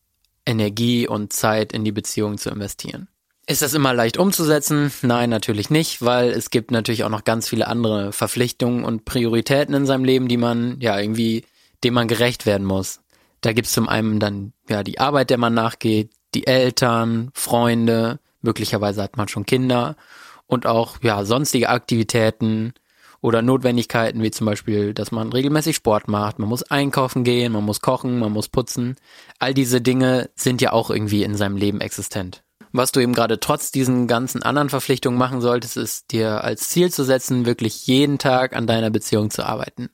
Energie 0.46 1.08
und 1.08 1.32
Zeit 1.32 1.72
in 1.72 1.84
die 1.84 1.92
Beziehung 1.92 2.38
zu 2.38 2.50
investieren. 2.50 3.08
Ist 3.46 3.62
das 3.62 3.74
immer 3.74 3.92
leicht 3.92 4.16
umzusetzen? 4.16 4.90
Nein, 5.02 5.28
natürlich 5.28 5.68
nicht, 5.68 6.00
weil 6.00 6.30
es 6.30 6.50
gibt 6.50 6.70
natürlich 6.70 7.04
auch 7.04 7.10
noch 7.10 7.24
ganz 7.24 7.48
viele 7.48 7.66
andere 7.66 8.12
Verpflichtungen 8.12 8.84
und 8.84 9.04
Prioritäten 9.04 9.74
in 9.74 9.84
seinem 9.84 10.04
Leben, 10.04 10.28
die 10.28 10.38
man 10.38 10.80
ja 10.80 10.98
irgendwie 10.98 11.44
dem 11.84 11.94
man 11.94 12.08
gerecht 12.08 12.46
werden 12.46 12.66
muss. 12.66 13.00
Da 13.42 13.52
gibt's 13.52 13.72
zum 13.72 13.88
einen 13.88 14.18
dann 14.18 14.52
ja 14.68 14.82
die 14.82 14.98
Arbeit, 14.98 15.30
der 15.30 15.38
man 15.38 15.54
nachgeht, 15.54 16.10
die 16.34 16.46
Eltern, 16.46 17.30
Freunde, 17.34 18.18
möglicherweise 18.40 19.02
hat 19.02 19.16
man 19.16 19.28
schon 19.28 19.46
Kinder 19.46 19.96
und 20.46 20.66
auch 20.66 20.96
ja 21.02 21.24
sonstige 21.24 21.68
Aktivitäten 21.68 22.72
oder 23.24 23.40
Notwendigkeiten 23.40 24.22
wie 24.22 24.30
zum 24.30 24.44
Beispiel, 24.44 24.92
dass 24.92 25.10
man 25.10 25.32
regelmäßig 25.32 25.76
Sport 25.76 26.08
macht, 26.08 26.38
man 26.38 26.50
muss 26.50 26.62
einkaufen 26.62 27.24
gehen, 27.24 27.52
man 27.52 27.64
muss 27.64 27.80
kochen, 27.80 28.18
man 28.18 28.30
muss 28.30 28.50
putzen. 28.50 28.96
All 29.38 29.54
diese 29.54 29.80
Dinge 29.80 30.28
sind 30.34 30.60
ja 30.60 30.74
auch 30.74 30.90
irgendwie 30.90 31.22
in 31.22 31.34
seinem 31.34 31.56
Leben 31.56 31.80
existent. 31.80 32.44
Was 32.72 32.92
du 32.92 33.00
eben 33.00 33.14
gerade 33.14 33.40
trotz 33.40 33.70
diesen 33.70 34.08
ganzen 34.08 34.42
anderen 34.42 34.68
Verpflichtungen 34.68 35.18
machen 35.18 35.40
solltest, 35.40 35.78
ist 35.78 36.12
dir 36.12 36.44
als 36.44 36.68
Ziel 36.68 36.92
zu 36.92 37.02
setzen, 37.02 37.46
wirklich 37.46 37.86
jeden 37.86 38.18
Tag 38.18 38.54
an 38.54 38.66
deiner 38.66 38.90
Beziehung 38.90 39.30
zu 39.30 39.46
arbeiten 39.46 39.88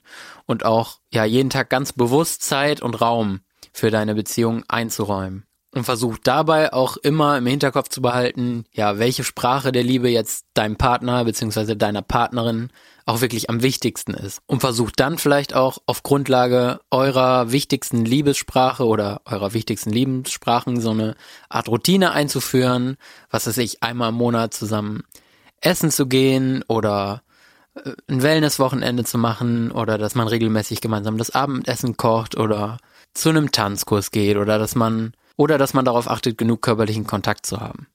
und 0.47 0.65
auch 0.65 0.99
ja 1.15 1.25
jeden 1.25 1.51
Tag 1.51 1.71
ganz 1.71 1.93
bewusst 1.93 2.43
Zeit 2.43 2.83
und 2.83 3.01
Raum 3.01 3.43
für 3.73 3.93
deine 3.93 4.17
Beziehung 4.17 4.65
einzuräumen. 4.67 5.47
Und 5.73 5.85
versuch 5.85 6.19
dabei 6.23 6.73
auch 6.73 6.97
immer 6.97 7.39
im 7.39 7.47
Hinterkopf 7.47 7.89
zu 7.91 8.03
behalten, 8.03 8.65
ja, 8.73 8.99
welche 8.99 9.23
Sprache 9.23 9.71
der 9.71 9.85
Liebe 9.85 10.09
jetzt 10.09 10.47
deinem 10.55 10.77
Partner 10.77 11.25
bzw. 11.25 11.77
deiner 11.77 12.03
Partnerin 12.03 12.71
auch 13.07 13.21
wirklich 13.21 13.51
am 13.51 13.63
wichtigsten 13.63 14.15
ist. 14.15 14.41
Und 14.47 14.61
versucht 14.61 14.99
dann 14.99 15.19
vielleicht 15.19 15.55
auch 15.55 15.79
auf 15.87 16.03
Grundlage 16.03 16.81
eurer 16.91 17.53
wichtigsten 17.53 18.05
Liebessprache 18.05 18.85
oder 18.85 19.21
eurer 19.25 19.53
wichtigsten 19.53 19.91
Liebenssprachen 19.91 20.81
so 20.81 20.91
eine 20.91 21.17
Art 21.49 21.69
Routine 21.69 22.13
einzuführen, 22.13 22.97
was 23.31 23.47
weiß 23.47 23.59
ich, 23.59 23.83
einmal 23.83 24.11
im 24.11 24.17
Monat 24.17 24.55
zusammen 24.55 25.05
essen 25.61 25.91
zu 25.91 26.07
gehen 26.07 26.65
oder 26.69 27.23
äh, 27.75 27.93
ein 28.09 28.23
Wellnesswochenende 28.23 29.05
zu 29.05 29.19
machen 29.19 29.71
oder 29.71 29.99
dass 29.99 30.15
man 30.15 30.29
regelmäßig 30.29 30.81
gemeinsam 30.81 31.19
das 31.19 31.31
Abendessen 31.31 31.97
kocht 31.97 32.37
oder 32.37 32.79
zu 33.15 33.29
einem 33.29 33.53
Tanzkurs 33.53 34.11
geht 34.11 34.37
oder 34.37 34.59
dass 34.59 34.75
man 34.75 35.13
oder 35.41 35.57
dass 35.57 35.73
man 35.73 35.87
darauf 35.87 36.11
achtet, 36.11 36.37
genug 36.37 36.61
körperlichen 36.61 37.07
Kontakt 37.07 37.47
zu 37.47 37.61
haben. 37.61 37.87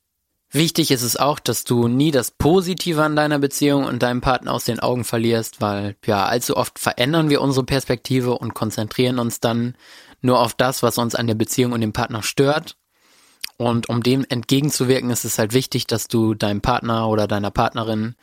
Wichtig 0.50 0.90
ist 0.90 1.04
es 1.04 1.16
auch, 1.16 1.38
dass 1.38 1.64
du 1.64 1.88
nie 1.88 2.10
das 2.10 2.32
Positive 2.32 3.04
an 3.04 3.16
deiner 3.16 3.38
Beziehung 3.38 3.86
und 3.86 4.02
deinem 4.02 4.22
Partner 4.22 4.52
aus 4.52 4.66
den 4.66 4.80
Augen 4.80 5.04
verlierst, 5.04 5.62
weil 5.62 5.96
ja, 6.08 6.26
allzu 6.26 6.58
oft 6.58 6.80
verändern 6.80 7.30
wir 7.30 7.42
unsere 7.42 7.64
Perspektive 7.64 8.36
und 8.36 8.56
konzentrieren 8.56 9.20
uns 9.20 9.42
dann 9.42 9.76
nur 10.22 10.40
auf 10.40 10.56
das, 10.56 10.82
was 10.82 10.98
uns 10.98 11.14
an 11.14 11.28
der 11.28 11.36
Beziehung 11.36 11.72
und 11.74 11.82
dem 11.82 11.94
Partner 11.94 12.24
stört. 12.24 12.78
Und 13.58 13.90
um 13.90 14.02
dem 14.02 14.26
entgegenzuwirken, 14.28 15.12
ist 15.12 15.24
es 15.24 15.38
halt 15.38 15.54
wichtig, 15.54 15.86
dass 15.86 16.08
du 16.08 16.34
deinem 16.34 16.62
Partner 16.62 17.08
oder 17.10 17.28
deiner 17.28 17.52
Partnerin 17.52 18.16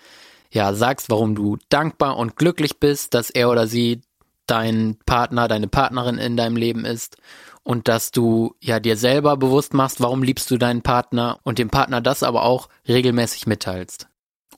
ja 0.51 0.75
sagst, 0.75 1.11
warum 1.11 1.37
du 1.37 1.59
dankbar 1.69 2.17
und 2.17 2.35
glücklich 2.35 2.81
bist, 2.81 3.15
dass 3.15 3.31
er 3.31 3.51
oder 3.51 3.69
sie 3.69 4.01
dein 4.49 4.99
Partner, 5.07 5.47
deine 5.47 5.69
Partnerin 5.69 6.19
in 6.19 6.37
deinem 6.37 6.57
Leben 6.57 6.85
ist 6.85 7.19
und 7.64 7.88
dass 7.88 8.11
du 8.11 8.55
ja 8.61 8.81
dir 8.81 8.96
selber 8.96 9.37
bewusst 9.37 9.75
machst, 9.75 10.01
warum 10.01 10.22
liebst 10.22 10.51
du 10.51 10.59
deinen 10.59 10.83
Partner 10.83 11.38
und 11.44 11.59
dem 11.59 11.70
Partner 11.70 12.01
das 12.01 12.22
aber 12.22 12.44
auch 12.44 12.68
regelmäßig 12.88 13.46
mitteilst. 13.46 14.09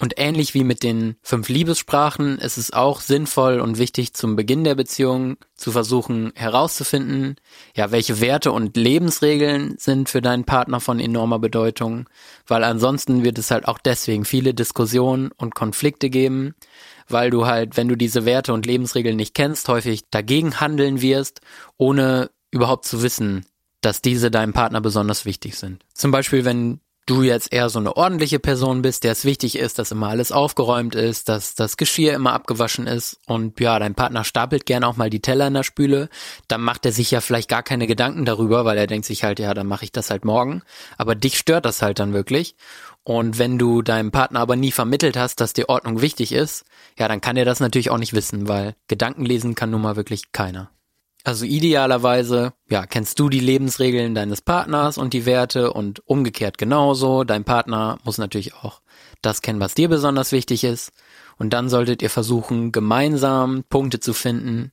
Und 0.00 0.14
ähnlich 0.16 0.54
wie 0.54 0.64
mit 0.64 0.82
den 0.82 1.14
fünf 1.22 1.48
Liebessprachen 1.48 2.38
ist 2.38 2.56
es 2.56 2.72
auch 2.72 3.00
sinnvoll 3.00 3.60
und 3.60 3.78
wichtig 3.78 4.12
zum 4.12 4.34
Beginn 4.34 4.64
der 4.64 4.74
Beziehung 4.74 5.36
zu 5.54 5.70
versuchen 5.70 6.32
herauszufinden, 6.34 7.36
ja, 7.76 7.92
welche 7.92 8.20
Werte 8.20 8.50
und 8.50 8.76
Lebensregeln 8.76 9.76
sind 9.78 10.08
für 10.08 10.20
deinen 10.20 10.44
Partner 10.44 10.80
von 10.80 10.98
enormer 10.98 11.38
Bedeutung, 11.38 12.08
weil 12.48 12.64
ansonsten 12.64 13.22
wird 13.22 13.38
es 13.38 13.52
halt 13.52 13.68
auch 13.68 13.78
deswegen 13.78 14.24
viele 14.24 14.52
Diskussionen 14.52 15.30
und 15.36 15.54
Konflikte 15.54 16.10
geben, 16.10 16.56
weil 17.08 17.30
du 17.30 17.46
halt, 17.46 17.76
wenn 17.76 17.88
du 17.88 17.96
diese 17.96 18.24
Werte 18.24 18.52
und 18.52 18.66
Lebensregeln 18.66 19.16
nicht 19.16 19.34
kennst, 19.34 19.68
häufig 19.68 20.10
dagegen 20.10 20.58
handeln 20.60 21.02
wirst, 21.02 21.40
ohne 21.76 22.30
überhaupt 22.54 22.86
zu 22.86 23.02
wissen, 23.02 23.44
dass 23.80 24.00
diese 24.00 24.30
deinem 24.30 24.52
Partner 24.52 24.80
besonders 24.80 25.26
wichtig 25.26 25.56
sind. 25.56 25.84
Zum 25.92 26.10
Beispiel, 26.10 26.44
wenn 26.44 26.80
du 27.06 27.22
jetzt 27.22 27.52
eher 27.52 27.68
so 27.68 27.78
eine 27.78 27.96
ordentliche 27.96 28.38
Person 28.38 28.80
bist, 28.80 29.04
der 29.04 29.12
es 29.12 29.24
wichtig 29.24 29.58
ist, 29.58 29.78
dass 29.78 29.90
immer 29.90 30.08
alles 30.08 30.32
aufgeräumt 30.32 30.94
ist, 30.94 31.28
dass 31.28 31.54
das 31.54 31.76
Geschirr 31.76 32.14
immer 32.14 32.32
abgewaschen 32.32 32.86
ist 32.86 33.18
und 33.26 33.60
ja, 33.60 33.78
dein 33.78 33.94
Partner 33.94 34.24
stapelt 34.24 34.64
gerne 34.64 34.86
auch 34.86 34.96
mal 34.96 35.10
die 35.10 35.20
Teller 35.20 35.46
in 35.48 35.54
der 35.54 35.64
Spüle, 35.64 36.08
dann 36.48 36.62
macht 36.62 36.86
er 36.86 36.92
sich 36.92 37.10
ja 37.10 37.20
vielleicht 37.20 37.50
gar 37.50 37.62
keine 37.62 37.86
Gedanken 37.86 38.24
darüber, 38.24 38.64
weil 38.64 38.78
er 38.78 38.86
denkt 38.86 39.06
sich 39.06 39.22
halt, 39.22 39.38
ja, 39.38 39.52
dann 39.52 39.66
mache 39.66 39.84
ich 39.84 39.92
das 39.92 40.10
halt 40.10 40.24
morgen. 40.24 40.62
Aber 40.96 41.14
dich 41.14 41.36
stört 41.36 41.66
das 41.66 41.82
halt 41.82 41.98
dann 41.98 42.14
wirklich. 42.14 42.56
Und 43.02 43.38
wenn 43.38 43.58
du 43.58 43.82
deinem 43.82 44.10
Partner 44.10 44.40
aber 44.40 44.56
nie 44.56 44.72
vermittelt 44.72 45.18
hast, 45.18 45.42
dass 45.42 45.52
dir 45.52 45.68
Ordnung 45.68 46.00
wichtig 46.00 46.32
ist, 46.32 46.64
ja, 46.98 47.06
dann 47.06 47.20
kann 47.20 47.36
er 47.36 47.44
das 47.44 47.60
natürlich 47.60 47.90
auch 47.90 47.98
nicht 47.98 48.14
wissen, 48.14 48.48
weil 48.48 48.76
Gedanken 48.88 49.26
lesen 49.26 49.54
kann 49.54 49.70
nun 49.70 49.82
mal 49.82 49.96
wirklich 49.96 50.32
keiner. 50.32 50.70
Also 51.26 51.46
idealerweise, 51.46 52.52
ja, 52.68 52.84
kennst 52.84 53.18
du 53.18 53.30
die 53.30 53.40
Lebensregeln 53.40 54.14
deines 54.14 54.42
Partners 54.42 54.98
und 54.98 55.14
die 55.14 55.24
Werte 55.24 55.72
und 55.72 56.06
umgekehrt 56.06 56.58
genauso. 56.58 57.24
Dein 57.24 57.44
Partner 57.44 57.98
muss 58.04 58.18
natürlich 58.18 58.54
auch 58.54 58.82
das 59.22 59.40
kennen, 59.40 59.58
was 59.58 59.72
dir 59.72 59.88
besonders 59.88 60.32
wichtig 60.32 60.64
ist. 60.64 60.92
Und 61.38 61.54
dann 61.54 61.70
solltet 61.70 62.02
ihr 62.02 62.10
versuchen, 62.10 62.72
gemeinsam 62.72 63.64
Punkte 63.70 64.00
zu 64.00 64.12
finden, 64.12 64.70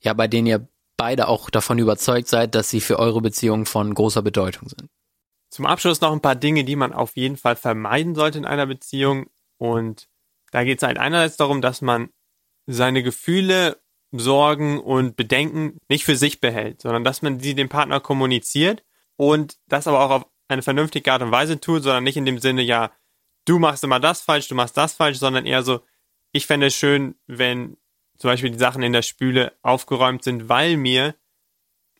ja, 0.00 0.12
bei 0.14 0.26
denen 0.26 0.48
ihr 0.48 0.68
beide 0.96 1.28
auch 1.28 1.48
davon 1.48 1.78
überzeugt 1.78 2.26
seid, 2.26 2.56
dass 2.56 2.70
sie 2.70 2.80
für 2.80 2.98
eure 2.98 3.20
Beziehung 3.20 3.64
von 3.64 3.94
großer 3.94 4.22
Bedeutung 4.22 4.68
sind. 4.68 4.90
Zum 5.48 5.64
Abschluss 5.64 6.00
noch 6.00 6.12
ein 6.12 6.20
paar 6.20 6.34
Dinge, 6.34 6.64
die 6.64 6.76
man 6.76 6.92
auf 6.92 7.16
jeden 7.16 7.36
Fall 7.36 7.54
vermeiden 7.54 8.16
sollte 8.16 8.38
in 8.38 8.44
einer 8.44 8.66
Beziehung. 8.66 9.26
Und 9.58 10.08
da 10.50 10.64
geht 10.64 10.78
es 10.78 10.86
halt 10.86 10.98
einerseits 10.98 11.36
darum, 11.36 11.62
dass 11.62 11.80
man 11.80 12.08
seine 12.66 13.04
Gefühle 13.04 13.80
Sorgen 14.18 14.80
und 14.80 15.16
Bedenken 15.16 15.78
nicht 15.88 16.04
für 16.04 16.16
sich 16.16 16.40
behält, 16.40 16.82
sondern 16.82 17.04
dass 17.04 17.22
man 17.22 17.40
sie 17.40 17.54
dem 17.54 17.68
Partner 17.68 18.00
kommuniziert 18.00 18.84
und 19.16 19.56
das 19.66 19.86
aber 19.86 20.00
auch 20.00 20.10
auf 20.10 20.26
eine 20.48 20.62
vernünftige 20.62 21.12
Art 21.12 21.22
und 21.22 21.32
Weise 21.32 21.60
tut, 21.60 21.82
sondern 21.82 22.04
nicht 22.04 22.16
in 22.16 22.26
dem 22.26 22.38
Sinne, 22.38 22.62
ja, 22.62 22.92
du 23.44 23.58
machst 23.58 23.84
immer 23.84 24.00
das 24.00 24.20
falsch, 24.20 24.48
du 24.48 24.54
machst 24.54 24.76
das 24.76 24.94
falsch, 24.94 25.18
sondern 25.18 25.46
eher 25.46 25.62
so, 25.62 25.80
ich 26.32 26.46
fände 26.46 26.66
es 26.66 26.74
schön, 26.74 27.14
wenn 27.26 27.76
zum 28.18 28.30
Beispiel 28.30 28.50
die 28.50 28.58
Sachen 28.58 28.82
in 28.82 28.92
der 28.92 29.02
Spüle 29.02 29.52
aufgeräumt 29.62 30.22
sind, 30.22 30.48
weil 30.48 30.76
mir 30.76 31.14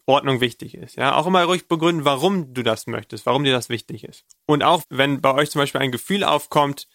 Ordnung 0.07 0.40
wichtig 0.40 0.74
ist. 0.74 0.96
Ja, 0.96 1.16
auch 1.16 1.27
immer 1.27 1.44
ruhig 1.44 1.66
begründen, 1.66 2.05
warum 2.05 2.53
du 2.53 2.62
das 2.62 2.87
möchtest, 2.87 3.27
warum 3.27 3.44
dir 3.44 3.53
das 3.53 3.68
wichtig 3.68 4.05
ist. 4.05 4.24
Und 4.46 4.62
auch 4.62 4.83
wenn 4.90 5.20
bei 5.20 5.35
euch 5.35 5.50
zum 5.50 5.61
Beispiel 5.61 5.81
ein 5.81 5.92
Gefühl 5.92 6.24
aufkommt, 6.24 6.88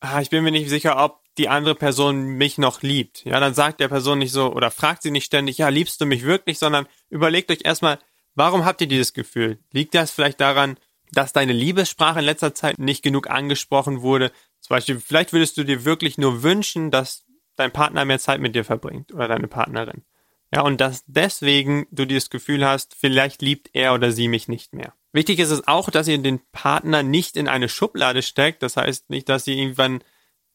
ah, 0.00 0.20
ich 0.20 0.30
bin 0.30 0.42
mir 0.42 0.50
nicht 0.50 0.70
sicher, 0.70 1.02
ob 1.02 1.25
die 1.38 1.48
andere 1.48 1.74
Person 1.74 2.24
mich 2.24 2.58
noch 2.58 2.82
liebt. 2.82 3.24
Ja, 3.24 3.40
dann 3.40 3.54
sagt 3.54 3.80
der 3.80 3.88
Person 3.88 4.18
nicht 4.18 4.32
so 4.32 4.52
oder 4.52 4.70
fragt 4.70 5.02
sie 5.02 5.10
nicht 5.10 5.24
ständig, 5.24 5.58
ja, 5.58 5.68
liebst 5.68 6.00
du 6.00 6.06
mich 6.06 6.24
wirklich, 6.24 6.58
sondern 6.58 6.86
überlegt 7.10 7.50
euch 7.50 7.60
erstmal, 7.64 7.98
warum 8.34 8.64
habt 8.64 8.80
ihr 8.80 8.86
dieses 8.86 9.12
Gefühl? 9.12 9.58
Liegt 9.72 9.94
das 9.94 10.10
vielleicht 10.10 10.40
daran, 10.40 10.78
dass 11.12 11.32
deine 11.32 11.52
Liebessprache 11.52 12.18
in 12.18 12.24
letzter 12.24 12.54
Zeit 12.54 12.78
nicht 12.78 13.02
genug 13.02 13.30
angesprochen 13.30 14.02
wurde? 14.02 14.32
Zum 14.60 14.74
Beispiel, 14.74 15.00
vielleicht 15.00 15.32
würdest 15.32 15.56
du 15.56 15.64
dir 15.64 15.84
wirklich 15.84 16.18
nur 16.18 16.42
wünschen, 16.42 16.90
dass 16.90 17.24
dein 17.56 17.72
Partner 17.72 18.04
mehr 18.04 18.18
Zeit 18.18 18.40
mit 18.40 18.54
dir 18.54 18.64
verbringt 18.64 19.12
oder 19.12 19.28
deine 19.28 19.48
Partnerin. 19.48 20.04
Ja, 20.54 20.62
und 20.62 20.80
dass 20.80 21.04
deswegen 21.06 21.86
du 21.90 22.04
dieses 22.04 22.30
Gefühl 22.30 22.64
hast, 22.64 22.94
vielleicht 22.94 23.42
liebt 23.42 23.70
er 23.72 23.94
oder 23.94 24.12
sie 24.12 24.28
mich 24.28 24.48
nicht 24.48 24.72
mehr. 24.74 24.94
Wichtig 25.12 25.38
ist 25.38 25.50
es 25.50 25.66
auch, 25.66 25.90
dass 25.90 26.08
ihr 26.08 26.18
den 26.18 26.40
Partner 26.52 27.02
nicht 27.02 27.36
in 27.36 27.48
eine 27.48 27.68
Schublade 27.68 28.22
steckt. 28.22 28.62
Das 28.62 28.76
heißt 28.76 29.10
nicht, 29.10 29.28
dass 29.28 29.46
ihr 29.46 29.56
irgendwann 29.56 30.02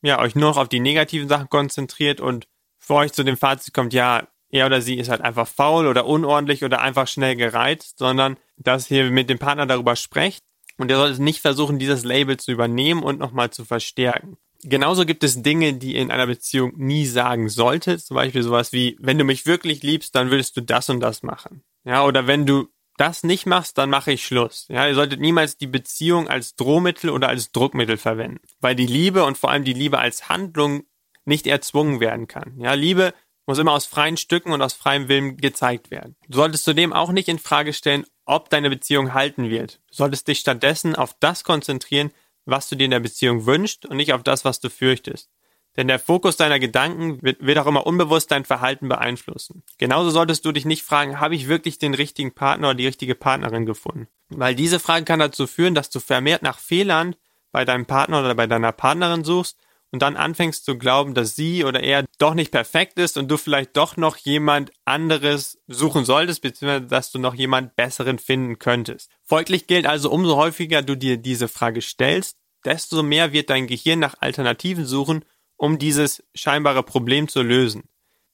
ja, 0.01 0.19
euch 0.19 0.35
nur 0.35 0.49
noch 0.49 0.57
auf 0.57 0.69
die 0.69 0.79
negativen 0.79 1.27
Sachen 1.27 1.49
konzentriert 1.49 2.21
und 2.21 2.47
für 2.79 2.95
euch 2.95 3.13
zu 3.13 3.23
dem 3.23 3.37
Fazit 3.37 3.73
kommt, 3.73 3.93
ja, 3.93 4.27
er 4.49 4.65
oder 4.65 4.81
sie 4.81 4.97
ist 4.97 5.09
halt 5.09 5.21
einfach 5.21 5.47
faul 5.47 5.87
oder 5.87 6.05
unordentlich 6.05 6.63
oder 6.63 6.81
einfach 6.81 7.07
schnell 7.07 7.35
gereizt, 7.35 7.97
sondern 7.97 8.37
dass 8.57 8.91
ihr 8.91 9.09
mit 9.09 9.29
dem 9.29 9.39
Partner 9.39 9.65
darüber 9.65 9.95
sprecht 9.95 10.43
und 10.77 10.89
ihr 10.89 10.97
solltet 10.97 11.19
nicht 11.19 11.41
versuchen, 11.41 11.79
dieses 11.79 12.03
Label 12.03 12.37
zu 12.37 12.51
übernehmen 12.51 13.03
und 13.03 13.19
nochmal 13.19 13.51
zu 13.51 13.63
verstärken. 13.63 14.37
Genauso 14.63 15.05
gibt 15.05 15.23
es 15.23 15.41
Dinge, 15.41 15.73
die 15.73 15.95
ihr 15.95 16.01
in 16.01 16.11
einer 16.11 16.27
Beziehung 16.27 16.73
nie 16.75 17.05
sagen 17.05 17.49
solltet. 17.49 18.01
Zum 18.01 18.15
Beispiel 18.15 18.43
sowas 18.43 18.71
wie, 18.73 18.95
wenn 18.99 19.17
du 19.17 19.23
mich 19.23 19.45
wirklich 19.45 19.81
liebst, 19.81 20.13
dann 20.15 20.29
würdest 20.29 20.55
du 20.55 20.61
das 20.61 20.89
und 20.89 20.99
das 20.99 21.23
machen. 21.23 21.63
Ja, 21.83 22.05
oder 22.05 22.27
wenn 22.27 22.45
du 22.45 22.67
das 22.97 23.23
nicht 23.23 23.45
machst, 23.45 23.77
dann 23.77 23.89
mache 23.89 24.11
ich 24.11 24.25
Schluss. 24.25 24.65
Ja, 24.69 24.87
ihr 24.87 24.95
solltet 24.95 25.19
niemals 25.19 25.57
die 25.57 25.67
Beziehung 25.67 26.27
als 26.27 26.55
Drohmittel 26.55 27.09
oder 27.09 27.29
als 27.29 27.51
Druckmittel 27.51 27.97
verwenden, 27.97 28.41
weil 28.59 28.75
die 28.75 28.85
Liebe 28.85 29.23
und 29.23 29.37
vor 29.37 29.51
allem 29.51 29.63
die 29.63 29.73
Liebe 29.73 29.99
als 29.99 30.29
Handlung 30.29 30.83
nicht 31.25 31.47
erzwungen 31.47 31.99
werden 31.99 32.27
kann. 32.27 32.59
Ja, 32.59 32.73
Liebe 32.73 33.13
muss 33.45 33.57
immer 33.57 33.73
aus 33.73 33.85
freien 33.85 34.17
Stücken 34.17 34.51
und 34.51 34.61
aus 34.61 34.73
freiem 34.73 35.07
Willen 35.07 35.37
gezeigt 35.37 35.91
werden. 35.91 36.15
Du 36.27 36.37
solltest 36.37 36.63
zudem 36.63 36.93
auch 36.93 37.11
nicht 37.11 37.27
in 37.27 37.39
Frage 37.39 37.73
stellen, 37.73 38.05
ob 38.25 38.49
deine 38.49 38.69
Beziehung 38.69 39.13
halten 39.13 39.49
wird. 39.49 39.81
Du 39.89 39.95
solltest 39.95 40.27
dich 40.27 40.39
stattdessen 40.39 40.95
auf 40.95 41.15
das 41.19 41.43
konzentrieren, 41.43 42.11
was 42.45 42.69
du 42.69 42.75
dir 42.75 42.85
in 42.85 42.91
der 42.91 42.99
Beziehung 42.99 43.45
wünschst 43.45 43.85
und 43.85 43.97
nicht 43.97 44.13
auf 44.13 44.23
das, 44.23 44.45
was 44.45 44.59
du 44.59 44.69
fürchtest. 44.69 45.29
Denn 45.77 45.87
der 45.87 45.99
Fokus 45.99 46.35
deiner 46.35 46.59
Gedanken 46.59 47.21
wird, 47.21 47.45
wird 47.45 47.57
auch 47.57 47.65
immer 47.65 47.87
unbewusst 47.87 48.31
dein 48.31 48.43
Verhalten 48.43 48.89
beeinflussen. 48.89 49.63
Genauso 49.77 50.09
solltest 50.09 50.45
du 50.45 50.51
dich 50.51 50.65
nicht 50.65 50.83
fragen, 50.83 51.19
habe 51.19 51.35
ich 51.35 51.47
wirklich 51.47 51.79
den 51.79 51.93
richtigen 51.93 52.33
Partner 52.33 52.69
oder 52.69 52.75
die 52.75 52.87
richtige 52.87 53.15
Partnerin 53.15 53.65
gefunden? 53.65 54.07
Weil 54.29 54.55
diese 54.55 54.79
Frage 54.79 55.05
kann 55.05 55.19
dazu 55.19 55.47
führen, 55.47 55.75
dass 55.75 55.89
du 55.89 55.99
vermehrt 55.99 56.41
nach 56.41 56.59
Fehlern 56.59 57.15
bei 57.51 57.63
deinem 57.65 57.85
Partner 57.85 58.19
oder 58.19 58.35
bei 58.35 58.47
deiner 58.47 58.71
Partnerin 58.73 59.23
suchst 59.23 59.57
und 59.91 60.01
dann 60.01 60.15
anfängst 60.15 60.65
zu 60.65 60.77
glauben, 60.77 61.13
dass 61.13 61.35
sie 61.35 61.63
oder 61.63 61.81
er 61.81 62.05
doch 62.17 62.33
nicht 62.33 62.51
perfekt 62.51 62.97
ist 62.97 63.17
und 63.17 63.29
du 63.29 63.37
vielleicht 63.37 63.75
doch 63.75 63.97
noch 63.97 64.17
jemand 64.17 64.71
anderes 64.85 65.59
suchen 65.67 66.05
solltest, 66.05 66.41
beziehungsweise 66.41 66.87
dass 66.87 67.11
du 67.11 67.19
noch 67.19 67.35
jemand 67.35 67.75
besseren 67.75 68.19
finden 68.19 68.57
könntest. 68.57 69.11
Folglich 69.23 69.67
gilt 69.67 69.85
also, 69.85 70.09
umso 70.09 70.37
häufiger 70.37 70.81
du 70.81 70.95
dir 70.95 71.17
diese 71.17 71.47
Frage 71.47 71.81
stellst, 71.81 72.37
desto 72.63 73.03
mehr 73.03 73.33
wird 73.33 73.49
dein 73.49 73.67
Gehirn 73.67 73.99
nach 73.99 74.15
Alternativen 74.19 74.85
suchen 74.85 75.25
um 75.61 75.77
dieses 75.77 76.23
scheinbare 76.33 76.81
Problem 76.81 77.27
zu 77.27 77.43
lösen. 77.43 77.83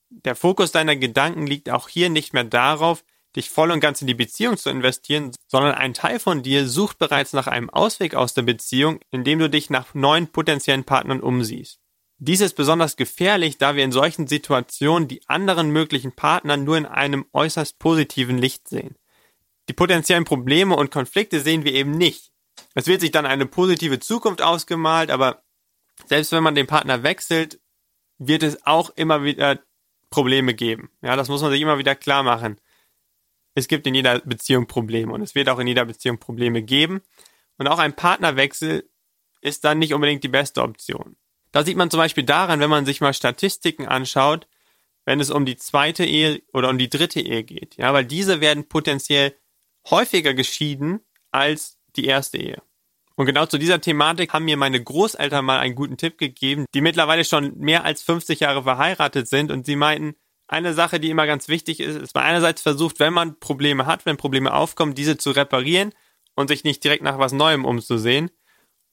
Der 0.10 0.34
Fokus 0.34 0.72
deiner 0.72 0.96
Gedanken 0.96 1.46
liegt 1.46 1.70
auch 1.70 1.90
hier 1.90 2.10
nicht 2.10 2.32
mehr 2.32 2.46
darauf, 2.46 3.04
dich 3.36 3.50
voll 3.50 3.72
und 3.72 3.82
ganz 3.82 4.00
in 4.00 4.08
die 4.08 4.13
Beziehung 4.13 4.56
zu 4.56 4.70
investieren, 4.70 5.32
sondern 5.46 5.76
ein 5.76 5.94
Teil 5.94 6.22
von 6.22 6.42
dir 6.42 6.70
sucht 6.70 7.00
bereits 7.00 7.34
nach 7.34 7.48
einem 7.48 7.70
Ausweg 7.70 8.16
aus 8.16 8.34
der 8.34 8.44
Beziehung, 8.44 9.02
indem 9.12 9.40
du 9.40 9.50
dich 9.50 9.70
nach 9.70 9.94
neuen 9.94 10.30
potenziellen 10.30 10.86
Partnern 10.86 11.20
umsiehst. 11.20 11.82
Dies 12.18 12.40
ist 12.40 12.56
besonders 12.56 12.96
gefährlich, 12.96 13.58
da 13.58 13.76
wir 13.76 13.84
in 13.84 13.92
solchen 13.92 14.28
Situationen 14.28 15.10
die 15.10 15.28
anderen 15.28 15.70
möglichen 15.70 16.13
Partner 16.13 16.56
nur 16.56 16.78
in 16.78 16.86
einem 16.86 17.26
äußerst 17.34 17.78
positiven 17.78 18.38
Licht 18.38 18.70
sehen. 18.70 18.96
Die 19.68 19.74
potenziellen 19.74 20.24
Probleme 20.24 20.78
und 20.78 20.92
Konflikte 20.92 21.42
sehen 21.42 21.66
wir 21.66 21.74
eben 21.74 21.92
nicht. 21.92 22.32
Es 22.74 22.88
wird 22.88 23.02
sich 23.02 23.12
dann 23.12 23.26
eine 23.26 23.46
positive 23.46 24.00
Zukunft 24.00 24.42
ausgemalt, 24.42 25.12
aber 25.12 25.44
selbst 26.08 26.32
wenn 26.32 26.43
man 26.43 26.56
den 26.56 26.67
Partner 26.67 27.04
wechselt, 27.04 27.60
wird 28.17 28.43
es 28.43 28.65
auch 28.65 28.89
immer 28.91 29.24
wieder 29.24 29.60
Probleme 30.10 30.54
geben. 30.54 30.89
Ja, 31.02 31.15
das 31.15 31.30
muss 31.30 31.41
man 31.41 31.52
sich 31.52 31.62
immer 31.62 31.78
wieder 31.78 31.96
klar 31.96 32.24
machen. 32.24 32.60
Es 33.54 33.67
gibt 33.67 33.88
in 33.88 33.96
jeder 33.96 34.20
Beziehung 34.20 34.67
Probleme 34.67 35.12
und 35.12 35.22
es 35.22 35.36
wird 35.36 35.50
auch 35.50 35.60
in 35.60 35.67
jeder 35.67 35.86
Beziehung 35.86 36.20
Probleme 36.20 36.62
geben. 36.62 37.02
Und 37.58 37.67
auch 37.67 37.80
ein 37.80 37.96
Partnerwechsel 37.96 38.89
ist 39.41 39.63
dann 39.63 39.80
nicht 39.80 39.93
unbedingt 39.93 40.24
die 40.24 40.30
beste 40.30 40.62
Option. 40.62 41.17
Da 41.52 41.63
sieht 41.63 41.78
man 41.78 41.89
zum 41.89 42.00
Beispiel 42.00 42.24
daran, 42.24 42.60
wenn 42.60 42.70
man 42.70 42.86
sich 42.86 43.02
mal 43.02 43.13
Statistiken 43.13 43.88
anschaut, 43.88 44.48
wenn 45.06 45.20
es 45.20 45.32
um 45.32 45.46
die 45.46 45.58
zweite 45.58 46.06
Ehe 46.06 46.41
oder 46.54 46.70
um 46.70 46.78
die 46.78 46.89
dritte 46.89 47.22
Ehe 47.22 47.43
geht. 47.43 47.78
Ja, 47.78 47.93
weil 47.93 48.06
diese 48.06 48.41
werden 48.41 48.67
potenziell 48.67 49.36
häufiger 49.89 50.34
geschieden 50.34 51.00
als 51.32 51.80
die 51.96 52.06
erste 52.06 52.38
Ehe. 52.38 52.62
Und 53.17 53.25
genau 53.25 53.47
zu 53.47 53.58
dieser 53.58 53.82
Thematik 53.82 54.32
haben 54.32 54.45
mir 54.45 54.58
meine 54.58 54.82
Großeltern 54.82 55.43
mal 55.43 55.58
einen 55.58 55.73
guten 55.73 55.97
Tipp 55.97 56.19
gegeben, 56.19 56.65
die 56.75 56.82
mittlerweile 56.82 57.25
schon 57.25 57.58
mehr 57.58 57.84
als 57.84 58.03
50 58.03 58.39
Jahre 58.39 58.62
verheiratet 58.62 59.27
sind 59.27 59.51
und 59.51 59.65
sie 59.65 59.75
meinten, 59.75 60.15
eine 60.47 60.73
Sache, 60.73 60.99
die 60.99 61.10
immer 61.10 61.25
ganz 61.25 61.49
wichtig 61.49 61.80
ist, 61.80 61.95
ist 61.95 62.15
man 62.15 62.23
einerseits 62.23 62.62
versucht, 62.62 62.99
wenn 62.99 63.13
man 63.13 63.39
Probleme 63.39 63.86
hat, 63.86 64.06
wenn 64.06 64.17
Probleme 64.17 64.53
aufkommen, 64.53 64.93
diese 64.93 65.17
zu 65.17 65.32
reparieren 65.32 65.93
und 66.36 66.47
sich 66.47 66.63
nicht 66.63 66.84
direkt 66.84 67.03
nach 67.03 67.19
was 67.19 67.34
Neuem 67.34 67.65
umzusehen. 67.65 68.30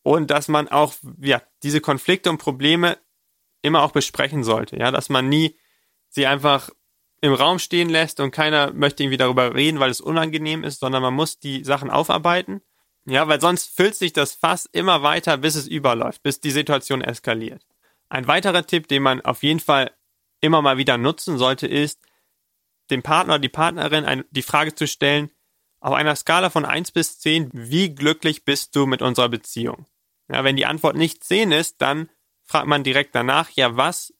Und 0.02 0.30
dass 0.30 0.48
man 0.48 0.68
auch, 0.68 0.94
ja, 1.20 1.42
diese 1.62 1.80
Konflikte 1.80 2.30
und 2.30 2.38
Probleme 2.38 2.98
immer 3.62 3.82
auch 3.82 3.92
besprechen 3.92 4.42
sollte, 4.42 4.76
ja, 4.78 4.90
dass 4.90 5.10
man 5.10 5.28
nie 5.28 5.56
sie 6.08 6.26
einfach 6.26 6.70
im 7.20 7.32
Raum 7.34 7.58
stehen 7.58 7.88
lässt 7.88 8.20
und 8.20 8.32
keiner 8.32 8.72
möchte 8.72 9.02
irgendwie 9.02 9.16
darüber 9.16 9.54
reden, 9.54 9.80
weil 9.80 9.90
es 9.90 10.00
unangenehm 10.00 10.64
ist, 10.64 10.80
sondern 10.80 11.02
man 11.02 11.14
muss 11.14 11.38
die 11.38 11.62
Sachen 11.62 11.90
aufarbeiten. 11.90 12.62
Ja, 13.06 13.28
weil 13.28 13.40
sonst 13.40 13.74
füllt 13.76 13.94
sich 13.94 14.12
das 14.12 14.34
Fass 14.34 14.66
immer 14.72 15.02
weiter, 15.02 15.36
bis 15.36 15.54
es 15.54 15.66
überläuft, 15.66 16.22
bis 16.22 16.40
die 16.40 16.50
Situation 16.50 17.02
eskaliert. 17.02 17.64
Ein 18.08 18.26
weiterer 18.26 18.66
Tipp, 18.66 18.88
den 18.88 19.02
man 19.02 19.20
auf 19.20 19.42
jeden 19.42 19.60
Fall 19.60 19.92
immer 20.40 20.62
mal 20.62 20.78
wieder 20.78 20.96
nutzen 20.96 21.38
sollte, 21.38 21.66
ist, 21.66 22.00
dem 22.90 23.02
Partner 23.02 23.38
die 23.38 23.48
Partnerin 23.48 24.04
ein, 24.04 24.24
die 24.30 24.42
Frage 24.42 24.74
zu 24.74 24.86
stellen, 24.86 25.30
auf 25.80 25.92
einer 25.92 26.16
Skala 26.16 26.48
von 26.50 26.64
1 26.64 26.92
bis 26.92 27.18
10, 27.18 27.50
wie 27.52 27.94
glücklich 27.94 28.44
bist 28.44 28.74
du 28.74 28.86
mit 28.86 29.02
unserer 29.02 29.28
Beziehung? 29.28 29.86
Ja, 30.28 30.44
wenn 30.44 30.56
die 30.56 30.66
Antwort 30.66 30.96
nicht 30.96 31.24
10 31.24 31.52
ist, 31.52 31.82
dann 31.82 32.08
fragt 32.42 32.66
man 32.66 32.84
direkt 32.84 33.14
danach, 33.14 33.50
ja, 33.50 33.76
was 33.76 34.14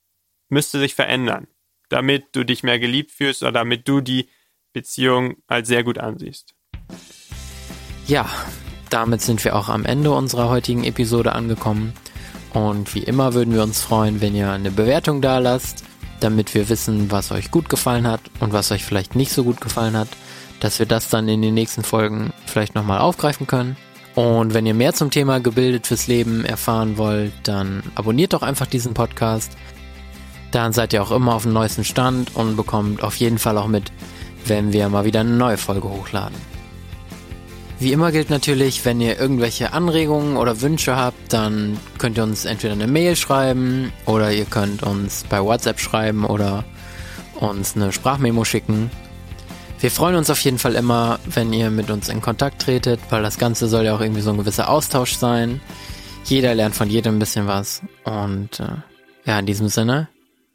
müsste 0.49 0.79
sich 0.79 0.93
verändern? 0.93 1.47
damit 1.89 2.35
du 2.35 2.43
dich 2.43 2.63
mehr 2.63 2.79
geliebt 2.79 3.11
fühlst 3.11 3.41
oder 3.43 3.51
damit 3.51 3.87
du 3.87 4.01
die 4.01 4.29
Beziehung 4.73 5.37
als 5.47 5.67
sehr 5.67 5.83
gut 5.83 5.97
ansiehst. 5.97 6.53
Ja, 8.07 8.29
damit 8.89 9.21
sind 9.21 9.43
wir 9.43 9.55
auch 9.55 9.69
am 9.69 9.85
Ende 9.85 10.11
unserer 10.11 10.49
heutigen 10.49 10.83
Episode 10.83 11.33
angekommen. 11.33 11.93
Und 12.53 12.95
wie 12.95 13.03
immer 13.03 13.33
würden 13.33 13.53
wir 13.53 13.63
uns 13.63 13.81
freuen, 13.81 14.21
wenn 14.21 14.35
ihr 14.35 14.49
eine 14.49 14.71
Bewertung 14.71 15.21
da 15.21 15.39
lasst, 15.39 15.83
damit 16.19 16.53
wir 16.53 16.69
wissen, 16.69 17.11
was 17.11 17.31
euch 17.31 17.51
gut 17.51 17.69
gefallen 17.69 18.07
hat 18.07 18.21
und 18.39 18.53
was 18.53 18.71
euch 18.71 18.85
vielleicht 18.85 19.15
nicht 19.15 19.31
so 19.31 19.43
gut 19.43 19.59
gefallen 19.59 19.97
hat, 19.97 20.07
dass 20.59 20.79
wir 20.79 20.85
das 20.85 21.09
dann 21.09 21.27
in 21.27 21.41
den 21.41 21.53
nächsten 21.53 21.83
Folgen 21.83 22.31
vielleicht 22.45 22.75
nochmal 22.75 22.99
aufgreifen 22.99 23.47
können. 23.47 23.75
Und 24.15 24.53
wenn 24.53 24.65
ihr 24.65 24.73
mehr 24.73 24.93
zum 24.93 25.11
Thema 25.11 25.41
gebildet 25.41 25.87
fürs 25.87 26.07
Leben 26.07 26.45
erfahren 26.45 26.97
wollt, 26.97 27.33
dann 27.43 27.83
abonniert 27.95 28.31
doch 28.31 28.43
einfach 28.43 28.65
diesen 28.65 28.93
Podcast. 28.93 29.51
Dann 30.51 30.71
seid 30.71 30.93
ihr 30.93 31.03
auch 31.03 31.11
immer 31.11 31.35
auf 31.35 31.43
dem 31.43 31.51
neuesten 31.51 31.83
Stand 31.83 32.33
und 32.33 32.55
bekommt 32.55 33.03
auf 33.03 33.17
jeden 33.17 33.39
Fall 33.39 33.57
auch 33.57 33.67
mit, 33.67 33.91
wenn 34.45 34.71
wir 34.71 34.87
mal 34.87 35.03
wieder 35.03 35.19
eine 35.19 35.31
neue 35.31 35.57
Folge 35.57 35.89
hochladen. 35.89 36.54
Wie 37.77 37.91
immer 37.91 38.11
gilt 38.11 38.29
natürlich, 38.29 38.85
wenn 38.85 39.01
ihr 39.01 39.19
irgendwelche 39.19 39.73
Anregungen 39.73 40.37
oder 40.37 40.61
Wünsche 40.61 40.95
habt, 40.95 41.33
dann 41.33 41.77
könnt 41.97 42.17
ihr 42.17 42.23
uns 42.23 42.45
entweder 42.45 42.73
eine 42.73 42.87
Mail 42.87 43.17
schreiben 43.17 43.91
oder 44.05 44.31
ihr 44.31 44.45
könnt 44.45 44.81
uns 44.81 45.25
bei 45.29 45.41
WhatsApp 45.41 45.79
schreiben 45.79 46.25
oder 46.25 46.63
uns 47.39 47.75
eine 47.75 47.91
Sprachmemo 47.91 48.45
schicken. 48.45 48.89
Wir 49.81 49.91
freuen 49.91 50.15
uns 50.15 50.29
auf 50.29 50.39
jeden 50.39 50.57
Fall 50.57 50.75
immer, 50.75 51.19
wenn 51.25 51.51
ihr 51.51 51.69
mit 51.69 51.89
uns 51.91 52.07
in 52.07 52.21
Kontakt 52.21 52.61
tretet, 52.61 52.99
weil 53.09 53.21
das 53.21 53.37
Ganze 53.37 53.67
soll 53.67 53.83
ja 53.83 53.95
auch 53.95 54.01
irgendwie 54.01 54.21
so 54.21 54.31
ein 54.31 54.37
gewisser 54.37 54.69
Austausch 54.69 55.15
sein. 55.15 55.59
Jeder 56.23 56.55
lernt 56.55 56.75
von 56.75 56.89
jedem 56.89 57.17
ein 57.17 57.19
bisschen 57.19 57.45
was. 57.45 57.81
Und 58.05 58.59
äh, 58.61 58.77
ja, 59.25 59.37
in 59.37 59.45
diesem 59.45 59.67
Sinne, 59.67 60.07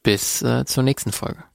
bis 0.03 0.41
äh, 0.43 0.65
zur 0.65 0.83
nächsten 0.83 1.13
Folge. 1.13 1.50